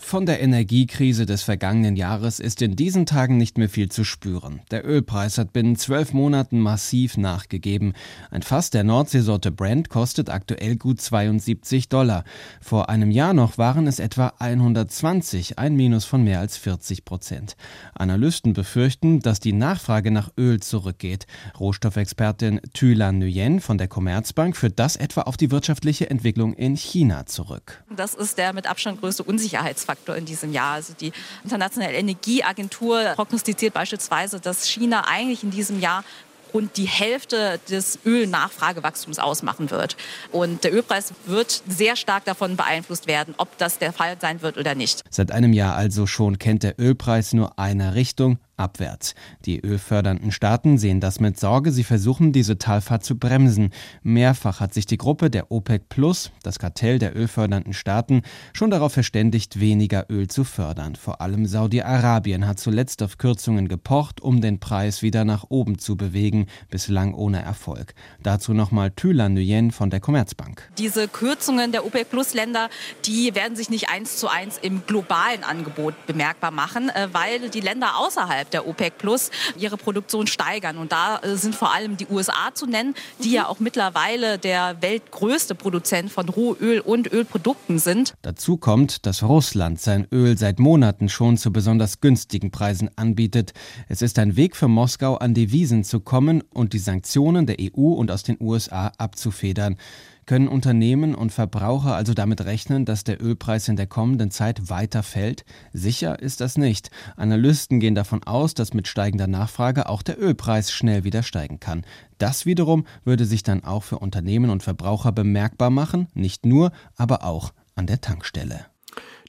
Von 0.04 0.26
der 0.26 0.42
Energiekrise 0.42 1.26
des 1.26 1.44
vergangenen 1.44 1.96
Jahres 1.96 2.42
ist 2.42 2.62
in 2.62 2.76
diesen 2.76 3.06
Tagen 3.06 3.38
nicht 3.38 3.58
mehr 3.58 3.70
viel 3.70 3.88
zu 3.88 4.04
spüren. 4.04 4.60
Der 4.70 4.86
Ölpreis 4.86 5.38
hat 5.38 5.54
binnen 5.54 5.78
zwölf 5.78 6.12
Monaten 6.12 6.60
massiv 6.60 7.16
nachgegeben. 7.16 7.94
Ein 8.30 8.42
Fass 8.42 8.72
der 8.72 8.84
Nordseesorte 8.84 9.52
Brent 9.52 9.88
kostet 9.88 10.30
aktuell 10.30 10.76
gut 10.76 11.00
72 11.00 11.88
Dollar. 11.88 12.26
Vor 12.60 12.90
einem 12.90 13.10
Jahr 13.10 13.34
noch 13.34 13.58
waren 13.58 13.88
es 13.88 14.00
etwa 14.00 14.34
120, 14.38 15.58
ein 15.58 15.76
Minus 15.76 16.04
von 16.04 16.26
mehr 16.26 16.42
als 16.42 16.58
40 16.58 17.06
Prozent. 17.06 17.56
Analysten 17.94 18.52
befürchten, 18.52 19.22
dass 19.22 19.40
die 19.40 19.54
Nachfrage 19.54 20.12
nach 20.12 20.32
Öl 20.38 20.60
zurückgeht. 20.60 21.26
Rohstoffexpertin 21.58 22.60
Thylan 22.74 23.20
Nguyen 23.20 23.62
von 23.62 23.78
der 23.78 23.88
Commerzbank 23.88 24.58
führt 24.58 24.78
das 24.78 24.98
etwa 24.98 25.22
auf 25.22 25.38
die 25.38 25.52
wirtschaftliche 25.52 26.10
Entwicklung 26.10 26.54
in 26.54 26.76
China 26.76 27.28
zurück. 27.28 27.86
Das 27.96 28.14
ist 28.14 28.38
der 28.38 28.52
mit 28.52 28.68
Abstand 28.68 29.00
größte 29.00 29.24
Unsicherheitsfaktor 29.24 29.91
Faktor 29.92 30.16
in 30.16 30.26
diesem 30.26 30.54
Jahr. 30.54 30.76
Also 30.76 30.94
die 31.00 31.12
Internationale 31.44 31.94
Energieagentur 31.94 33.14
prognostiziert 33.16 33.74
beispielsweise, 33.74 34.40
dass 34.40 34.68
China 34.68 35.04
eigentlich 35.08 35.44
in 35.44 35.52
diesem 35.52 35.82
Jahr 35.82 36.06
rund 36.54 36.78
die 36.78 36.86
Hälfte 36.86 37.60
des 37.70 38.00
Ölnachfragewachstums 38.06 39.20
ausmachen 39.20 39.72
wird. 39.72 39.96
Und 40.32 40.64
der 40.64 40.74
Ölpreis 40.74 41.14
wird 41.26 41.64
sehr 41.68 41.96
stark 41.96 42.26
davon 42.26 42.56
beeinflusst 42.56 43.08
werden, 43.08 43.34
ob 43.38 43.58
das 43.58 43.80
der 43.80 43.94
Fall 43.94 44.18
sein 44.20 44.42
wird 44.42 44.58
oder 44.58 44.76
nicht. 44.76 45.02
Seit 45.10 45.32
einem 45.32 45.54
Jahr 45.54 45.76
also 45.76 46.08
schon 46.08 46.40
kennt 46.40 46.64
der 46.64 46.80
Ölpreis 46.80 47.34
nur 47.34 47.58
eine 47.58 47.96
Richtung, 47.96 48.38
abwärts. 48.62 49.16
Die 49.46 49.60
ölfördernden 49.60 50.32
Staaten 50.32 50.78
sehen 50.78 51.00
das 51.00 51.20
mit 51.20 51.40
Sorge. 51.40 51.72
Sie 51.72 51.84
versuchen, 51.84 52.32
diese 52.32 52.58
Talfahrt 52.58 53.04
zu 53.04 53.18
bremsen. 53.18 53.72
Mehrfach 54.04 54.60
hat 54.60 54.74
sich 54.74 54.86
die 54.86 54.98
Gruppe 54.98 55.30
der 55.30 55.52
OPEC 55.52 55.90
Plus, 55.90 56.32
das 56.44 56.60
Kartell 56.60 57.00
der 57.00 57.16
ölfördernden 57.16 57.74
Staaten, 57.74 58.22
schon 58.54 58.70
darauf 58.70 58.94
verständigt, 58.94 59.60
weniger 59.60 60.06
Öl 60.10 60.28
zu 60.28 60.44
fördern. 60.44 60.96
Vor 60.96 61.22
allem 61.22 61.46
Saudi-Arabien 61.46 62.48
hat 62.48 62.60
zuletzt 62.60 63.02
auf 63.02 63.18
Kürzungen 63.18 63.68
gepocht, 63.68 64.22
um 64.22 64.42
den 64.42 64.60
Preis 64.60 65.02
wieder 65.02 65.26
nach 65.26 65.46
oben 65.50 65.80
zu 65.80 65.98
bewegen, 65.98 66.46
bislang 66.70 67.14
ohne 67.16 67.42
Erfolg. 67.42 67.96
Dazu 68.22 68.54
nochmal 68.54 68.92
Thylan 68.92 69.34
Nguyen 69.34 69.72
von 69.72 69.90
der 69.90 70.00
Commerzbank. 70.00 70.70
Diese 70.78 71.08
Kürzungen 71.08 71.72
der 71.72 71.86
OPEC 71.86 72.10
Plus 72.10 72.34
Länder, 72.36 72.70
die 73.06 73.34
werden 73.34 73.56
sich 73.56 73.72
nicht 73.72 73.90
eins 73.90 74.18
zu 74.18 74.28
eins 74.28 74.60
im 74.62 74.86
globalen 74.86 75.44
Angebot 75.44 75.96
bemerkbar 76.06 76.52
machen, 76.52 76.90
äh, 76.90 77.08
weil 77.12 77.50
die 77.50 77.62
Länder 77.62 77.98
außerhalb 77.98 78.51
der 78.54 78.68
OPEC 78.68 78.98
Plus 78.98 79.32
ihre 79.58 79.78
Produktion 79.78 80.28
steigern. 80.28 80.78
Und 80.78 80.92
da 80.92 81.18
äh, 81.20 81.36
sind 81.36 81.56
vor 81.56 81.74
allem 81.74 81.98
die 81.98 82.08
USA 82.08 82.54
zu 82.54 82.66
nennen, 82.66 82.96
die 83.24 83.32
ja 83.32 83.48
auch 83.48 83.60
mittlerweile 83.60 84.38
der 84.38 84.82
weltgrößte 84.82 85.56
Produzent 85.56 86.12
von 86.12 86.30
Rohöl 86.30 86.80
und 86.80 87.12
Ölprodukten 87.12 87.80
sind. 87.80 88.14
Dazu 88.22 88.58
kommt, 88.58 89.06
dass 89.06 89.24
Russland 89.24 89.80
sein 89.80 90.08
Öl 90.12 90.38
seit 90.38 90.60
Monaten 90.60 91.10
schon 91.10 91.38
zu 91.38 91.52
besonders 91.52 92.02
günstigen 92.02 92.52
Preisen 92.52 92.90
anbietet. 92.96 93.54
Es 93.90 94.02
ist 94.02 94.20
ein 94.20 94.36
Weg 94.36 94.56
für 94.56 94.68
Moskau, 94.68 95.16
an 95.16 95.34
Devisen 95.34 95.84
zu 95.84 96.00
kommen 96.00 96.44
und 96.54 96.74
die 96.74 96.80
Sanktionen 96.80 97.46
der 97.46 97.58
EU 97.60 97.94
und 97.94 98.12
aus 98.12 98.24
den 98.24 98.38
USA 98.40 98.92
abzufedern. 98.98 99.78
Können 100.26 100.48
Unternehmen 100.48 101.16
und 101.16 101.32
Verbraucher 101.32 101.96
also 101.96 102.14
damit 102.14 102.46
rechnen, 102.46 102.86
dass 102.86 103.04
der 103.04 103.22
Ölpreis 103.22 103.68
in 103.68 103.76
der 103.76 103.88
kommenden 103.88 104.32
Zeit 104.32 104.70
weiter 104.70 105.04
fällt? 105.04 105.46
Sicher 105.74 106.20
ist 106.20 106.42
das 106.42 106.58
nicht. 106.58 106.92
Analysten 107.18 107.80
gehen 107.80 107.96
davon 107.96 108.24
aus, 108.24 108.54
dass 108.54 108.74
mit 108.74 108.88
steigender 108.88 109.28
Nachfrage 109.28 109.90
auch 109.90 110.02
der 110.02 110.22
Ölpreis 110.22 110.72
schnell 110.72 111.04
wieder 111.04 111.24
steigen 111.24 111.60
kann. 111.60 111.86
Das 112.18 112.46
wiederum 112.46 112.86
würde 113.04 113.26
sich 113.26 113.44
dann 113.44 113.64
auch 113.64 113.84
für 113.84 114.00
Unternehmen 114.00 114.52
und 114.52 114.64
Verbraucher 114.64 115.12
bemerkbar 115.12 115.70
machen, 115.70 116.08
nicht 116.14 116.46
nur, 116.46 116.72
aber 116.96 117.24
auch 117.26 117.52
an 117.76 117.88
der 117.88 118.02
Tankstelle. 118.02 118.71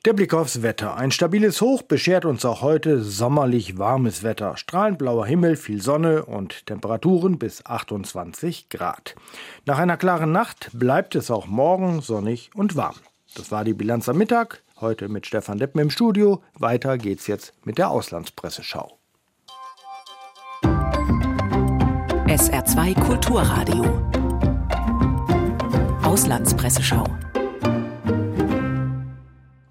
Der 0.05 0.15
Blick 0.15 0.35
aufs 0.35 0.62
Wetter. 0.62 0.97
Ein 0.97 1.12
stabiles 1.12 1.61
Hoch 1.61 1.83
beschert 1.83 2.25
uns 2.25 2.45
auch 2.45 2.61
heute 2.61 3.05
sommerlich 3.05 3.79
warmes 3.79 4.25
Wetter. 4.25 4.57
Strahlend 4.57 4.99
blauer 4.99 5.27
Himmel, 5.27 5.55
viel 5.55 5.81
Sonne 5.81 6.25
und 6.25 6.67
Temperaturen 6.67 7.38
bis 7.38 7.65
28 7.65 8.69
Grad. 8.69 9.15
Nach 9.65 9.79
einer 9.79 9.97
klaren 9.97 10.33
Nacht 10.33 10.71
bleibt 10.73 11.15
es 11.15 11.31
auch 11.31 11.47
morgen 11.47 12.01
sonnig 12.01 12.51
und 12.53 12.75
warm. 12.75 12.97
Das 13.37 13.53
war 13.53 13.62
die 13.62 13.75
Bilanz 13.75 14.09
am 14.09 14.19
Mittag. 14.19 14.65
Heute 14.81 15.09
mit 15.09 15.25
Stefan 15.25 15.59
Deppen 15.59 15.81
im 15.81 15.91
Studio. 15.91 16.43
Weiter 16.59 16.99
geht's 16.99 17.29
jetzt 17.29 17.53
mit 17.65 17.79
der 17.79 17.91
Auslandspresseschau. 17.91 18.99
SR2 22.27 22.99
Kulturradio. 22.99 23.85
Auslandspresseschau. 26.03 27.07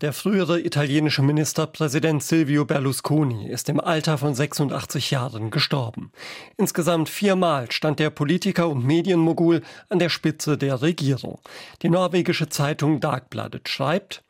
Der 0.01 0.13
frühere 0.13 0.59
italienische 0.59 1.21
Ministerpräsident 1.21 2.23
Silvio 2.23 2.65
Berlusconi 2.65 3.47
ist 3.47 3.69
im 3.69 3.79
Alter 3.79 4.17
von 4.17 4.33
86 4.33 5.11
Jahren 5.11 5.51
gestorben. 5.51 6.11
Insgesamt 6.57 7.07
viermal 7.07 7.71
stand 7.71 7.99
der 7.99 8.09
Politiker 8.09 8.67
und 8.67 8.83
Medienmogul 8.83 9.61
an 9.89 9.99
der 9.99 10.09
Spitze 10.09 10.57
der 10.57 10.81
Regierung. 10.81 11.39
Die 11.83 11.89
norwegische 11.89 12.49
Zeitung 12.49 12.99
Dagbladet 12.99 13.69
schreibt, 13.69 14.23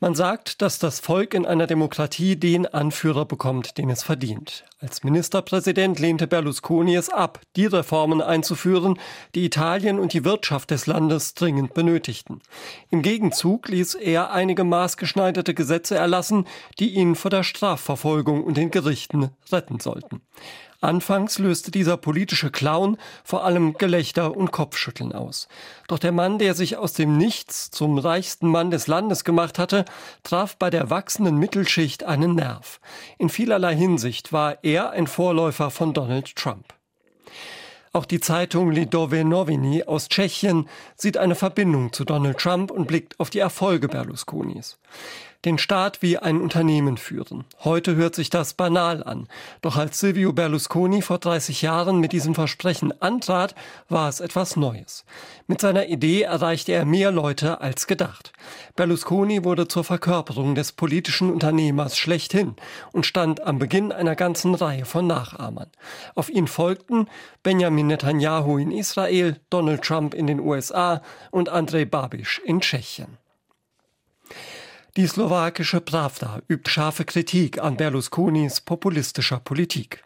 man 0.00 0.14
sagt, 0.14 0.62
dass 0.62 0.78
das 0.78 0.98
Volk 0.98 1.34
in 1.34 1.44
einer 1.44 1.66
Demokratie 1.66 2.36
den 2.36 2.66
Anführer 2.66 3.26
bekommt, 3.26 3.76
den 3.76 3.90
es 3.90 4.02
verdient. 4.02 4.64
Als 4.80 5.04
Ministerpräsident 5.04 5.98
lehnte 5.98 6.26
Berlusconi 6.26 6.96
es 6.96 7.10
ab, 7.10 7.40
die 7.54 7.66
Reformen 7.66 8.22
einzuführen, 8.22 8.98
die 9.34 9.44
Italien 9.44 9.98
und 9.98 10.14
die 10.14 10.24
Wirtschaft 10.24 10.70
des 10.70 10.86
Landes 10.86 11.34
dringend 11.34 11.74
benötigten. 11.74 12.40
Im 12.88 13.02
Gegenzug 13.02 13.68
ließ 13.68 13.94
er 13.94 14.32
einige 14.32 14.64
maßgeschneiderte 14.64 15.52
Gesetze 15.52 15.96
erlassen, 15.96 16.46
die 16.78 16.94
ihn 16.94 17.14
vor 17.14 17.30
der 17.30 17.42
Strafverfolgung 17.42 18.42
und 18.42 18.56
den 18.56 18.70
Gerichten 18.70 19.30
retten 19.52 19.80
sollten. 19.80 20.22
Anfangs 20.80 21.38
löste 21.38 21.70
dieser 21.70 21.98
politische 21.98 22.50
Clown 22.50 22.96
vor 23.22 23.44
allem 23.44 23.74
Gelächter 23.74 24.34
und 24.34 24.50
Kopfschütteln 24.50 25.12
aus. 25.12 25.46
Doch 25.88 25.98
der 25.98 26.12
Mann, 26.12 26.38
der 26.38 26.54
sich 26.54 26.78
aus 26.78 26.94
dem 26.94 27.18
Nichts 27.18 27.70
zum 27.70 27.98
reichsten 27.98 28.48
Mann 28.48 28.70
des 28.70 28.86
Landes 28.86 29.24
gemacht 29.24 29.58
hatte, 29.58 29.84
traf 30.22 30.56
bei 30.56 30.70
der 30.70 30.88
wachsenden 30.88 31.36
Mittelschicht 31.36 32.04
einen 32.04 32.34
Nerv. 32.34 32.80
In 33.18 33.28
vielerlei 33.28 33.76
Hinsicht 33.76 34.32
war 34.32 34.58
er 34.62 34.90
ein 34.90 35.06
Vorläufer 35.06 35.70
von 35.70 35.92
Donald 35.92 36.34
Trump. 36.34 36.72
Auch 37.92 38.06
die 38.06 38.20
Zeitung 38.20 38.70
Lidové 38.70 39.24
Noviny 39.24 39.82
aus 39.82 40.08
Tschechien 40.08 40.68
sieht 40.96 41.16
eine 41.16 41.34
Verbindung 41.34 41.92
zu 41.92 42.04
Donald 42.04 42.38
Trump 42.38 42.70
und 42.70 42.86
blickt 42.86 43.18
auf 43.18 43.30
die 43.30 43.40
Erfolge 43.40 43.88
Berlusconis 43.88 44.78
den 45.44 45.56
Staat 45.56 46.02
wie 46.02 46.18
ein 46.18 46.40
Unternehmen 46.40 46.98
führen. 46.98 47.44
Heute 47.64 47.94
hört 47.96 48.14
sich 48.14 48.28
das 48.28 48.54
banal 48.54 49.02
an. 49.02 49.26
Doch 49.62 49.76
als 49.76 49.98
Silvio 49.98 50.32
Berlusconi 50.32 51.00
vor 51.00 51.18
30 51.18 51.62
Jahren 51.62 51.98
mit 51.98 52.12
diesem 52.12 52.34
Versprechen 52.34 52.92
antrat, 53.00 53.54
war 53.88 54.08
es 54.08 54.20
etwas 54.20 54.56
Neues. 54.56 55.04
Mit 55.46 55.60
seiner 55.60 55.86
Idee 55.86 56.22
erreichte 56.22 56.72
er 56.72 56.84
mehr 56.84 57.10
Leute 57.10 57.60
als 57.60 57.86
gedacht. 57.86 58.32
Berlusconi 58.76 59.42
wurde 59.44 59.66
zur 59.66 59.84
Verkörperung 59.84 60.54
des 60.54 60.72
politischen 60.72 61.32
Unternehmers 61.32 61.96
schlechthin 61.96 62.56
und 62.92 63.06
stand 63.06 63.40
am 63.40 63.58
Beginn 63.58 63.92
einer 63.92 64.16
ganzen 64.16 64.54
Reihe 64.54 64.84
von 64.84 65.06
Nachahmern. 65.06 65.70
Auf 66.14 66.28
ihn 66.28 66.48
folgten 66.48 67.08
Benjamin 67.42 67.86
Netanyahu 67.86 68.58
in 68.58 68.70
Israel, 68.70 69.40
Donald 69.48 69.82
Trump 69.82 70.12
in 70.12 70.26
den 70.26 70.40
USA 70.40 71.00
und 71.30 71.48
Andrej 71.48 71.86
Babiš 71.86 72.40
in 72.44 72.60
Tschechien. 72.60 73.18
Die 74.96 75.06
slowakische 75.06 75.80
Pravda 75.80 76.42
übt 76.48 76.68
scharfe 76.68 77.04
Kritik 77.04 77.62
an 77.62 77.76
Berlusconis 77.76 78.60
populistischer 78.60 79.38
Politik. 79.38 80.02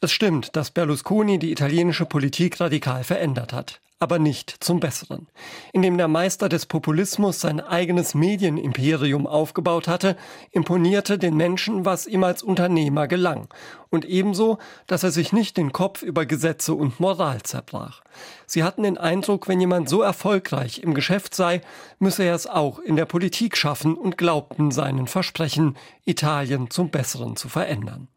Es 0.00 0.12
stimmt, 0.12 0.56
dass 0.56 0.70
Berlusconi 0.70 1.38
die 1.38 1.52
italienische 1.52 2.06
Politik 2.06 2.58
radikal 2.60 3.04
verändert 3.04 3.52
hat 3.52 3.80
aber 4.02 4.18
nicht 4.18 4.56
zum 4.58 4.80
Besseren. 4.80 5.28
Indem 5.72 5.96
der 5.96 6.08
Meister 6.08 6.48
des 6.48 6.66
Populismus 6.66 7.40
sein 7.40 7.60
eigenes 7.60 8.16
Medienimperium 8.16 9.28
aufgebaut 9.28 9.86
hatte, 9.86 10.16
imponierte 10.50 11.18
den 11.18 11.36
Menschen, 11.36 11.84
was 11.84 12.08
ihm 12.08 12.24
als 12.24 12.42
Unternehmer 12.42 13.06
gelang. 13.06 13.46
Und 13.90 14.04
ebenso, 14.04 14.58
dass 14.88 15.04
er 15.04 15.12
sich 15.12 15.32
nicht 15.32 15.56
den 15.56 15.70
Kopf 15.70 16.02
über 16.02 16.26
Gesetze 16.26 16.74
und 16.74 16.98
Moral 16.98 17.42
zerbrach. 17.42 18.02
Sie 18.44 18.64
hatten 18.64 18.82
den 18.82 18.98
Eindruck, 18.98 19.46
wenn 19.46 19.60
jemand 19.60 19.88
so 19.88 20.02
erfolgreich 20.02 20.80
im 20.80 20.94
Geschäft 20.94 21.36
sei, 21.36 21.60
müsse 22.00 22.24
er 22.24 22.34
es 22.34 22.48
auch 22.48 22.80
in 22.80 22.96
der 22.96 23.06
Politik 23.06 23.56
schaffen 23.56 23.94
und 23.94 24.18
glaubten 24.18 24.72
seinen 24.72 25.06
Versprechen, 25.06 25.76
Italien 26.04 26.70
zum 26.70 26.90
Besseren 26.90 27.36
zu 27.36 27.48
verändern. 27.48 28.08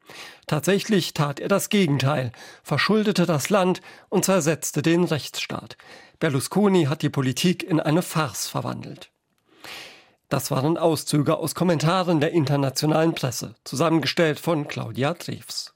Tatsächlich 0.48 1.14
tat 1.14 1.40
er 1.40 1.48
das 1.48 1.70
Gegenteil, 1.70 2.32
verschuldete 2.64 3.26
das 3.26 3.50
Land 3.50 3.82
und 4.10 4.26
zersetzte 4.26 4.82
den 4.82 5.04
Rechtsstaat. 5.04 5.78
Berlusconi 6.20 6.86
hat 6.86 7.02
die 7.02 7.10
Politik 7.10 7.64
in 7.64 7.80
eine 7.80 8.02
Farce 8.02 8.48
verwandelt. 8.48 9.10
Das 10.30 10.52
waren 10.52 10.78
Auszüge 10.78 11.38
aus 11.38 11.56
Kommentaren 11.56 12.20
der 12.20 12.32
internationalen 12.32 13.14
Presse, 13.14 13.56
zusammengestellt 13.64 14.40
von 14.40 14.68
Claudia 14.68 15.14
Treves. 15.14 15.74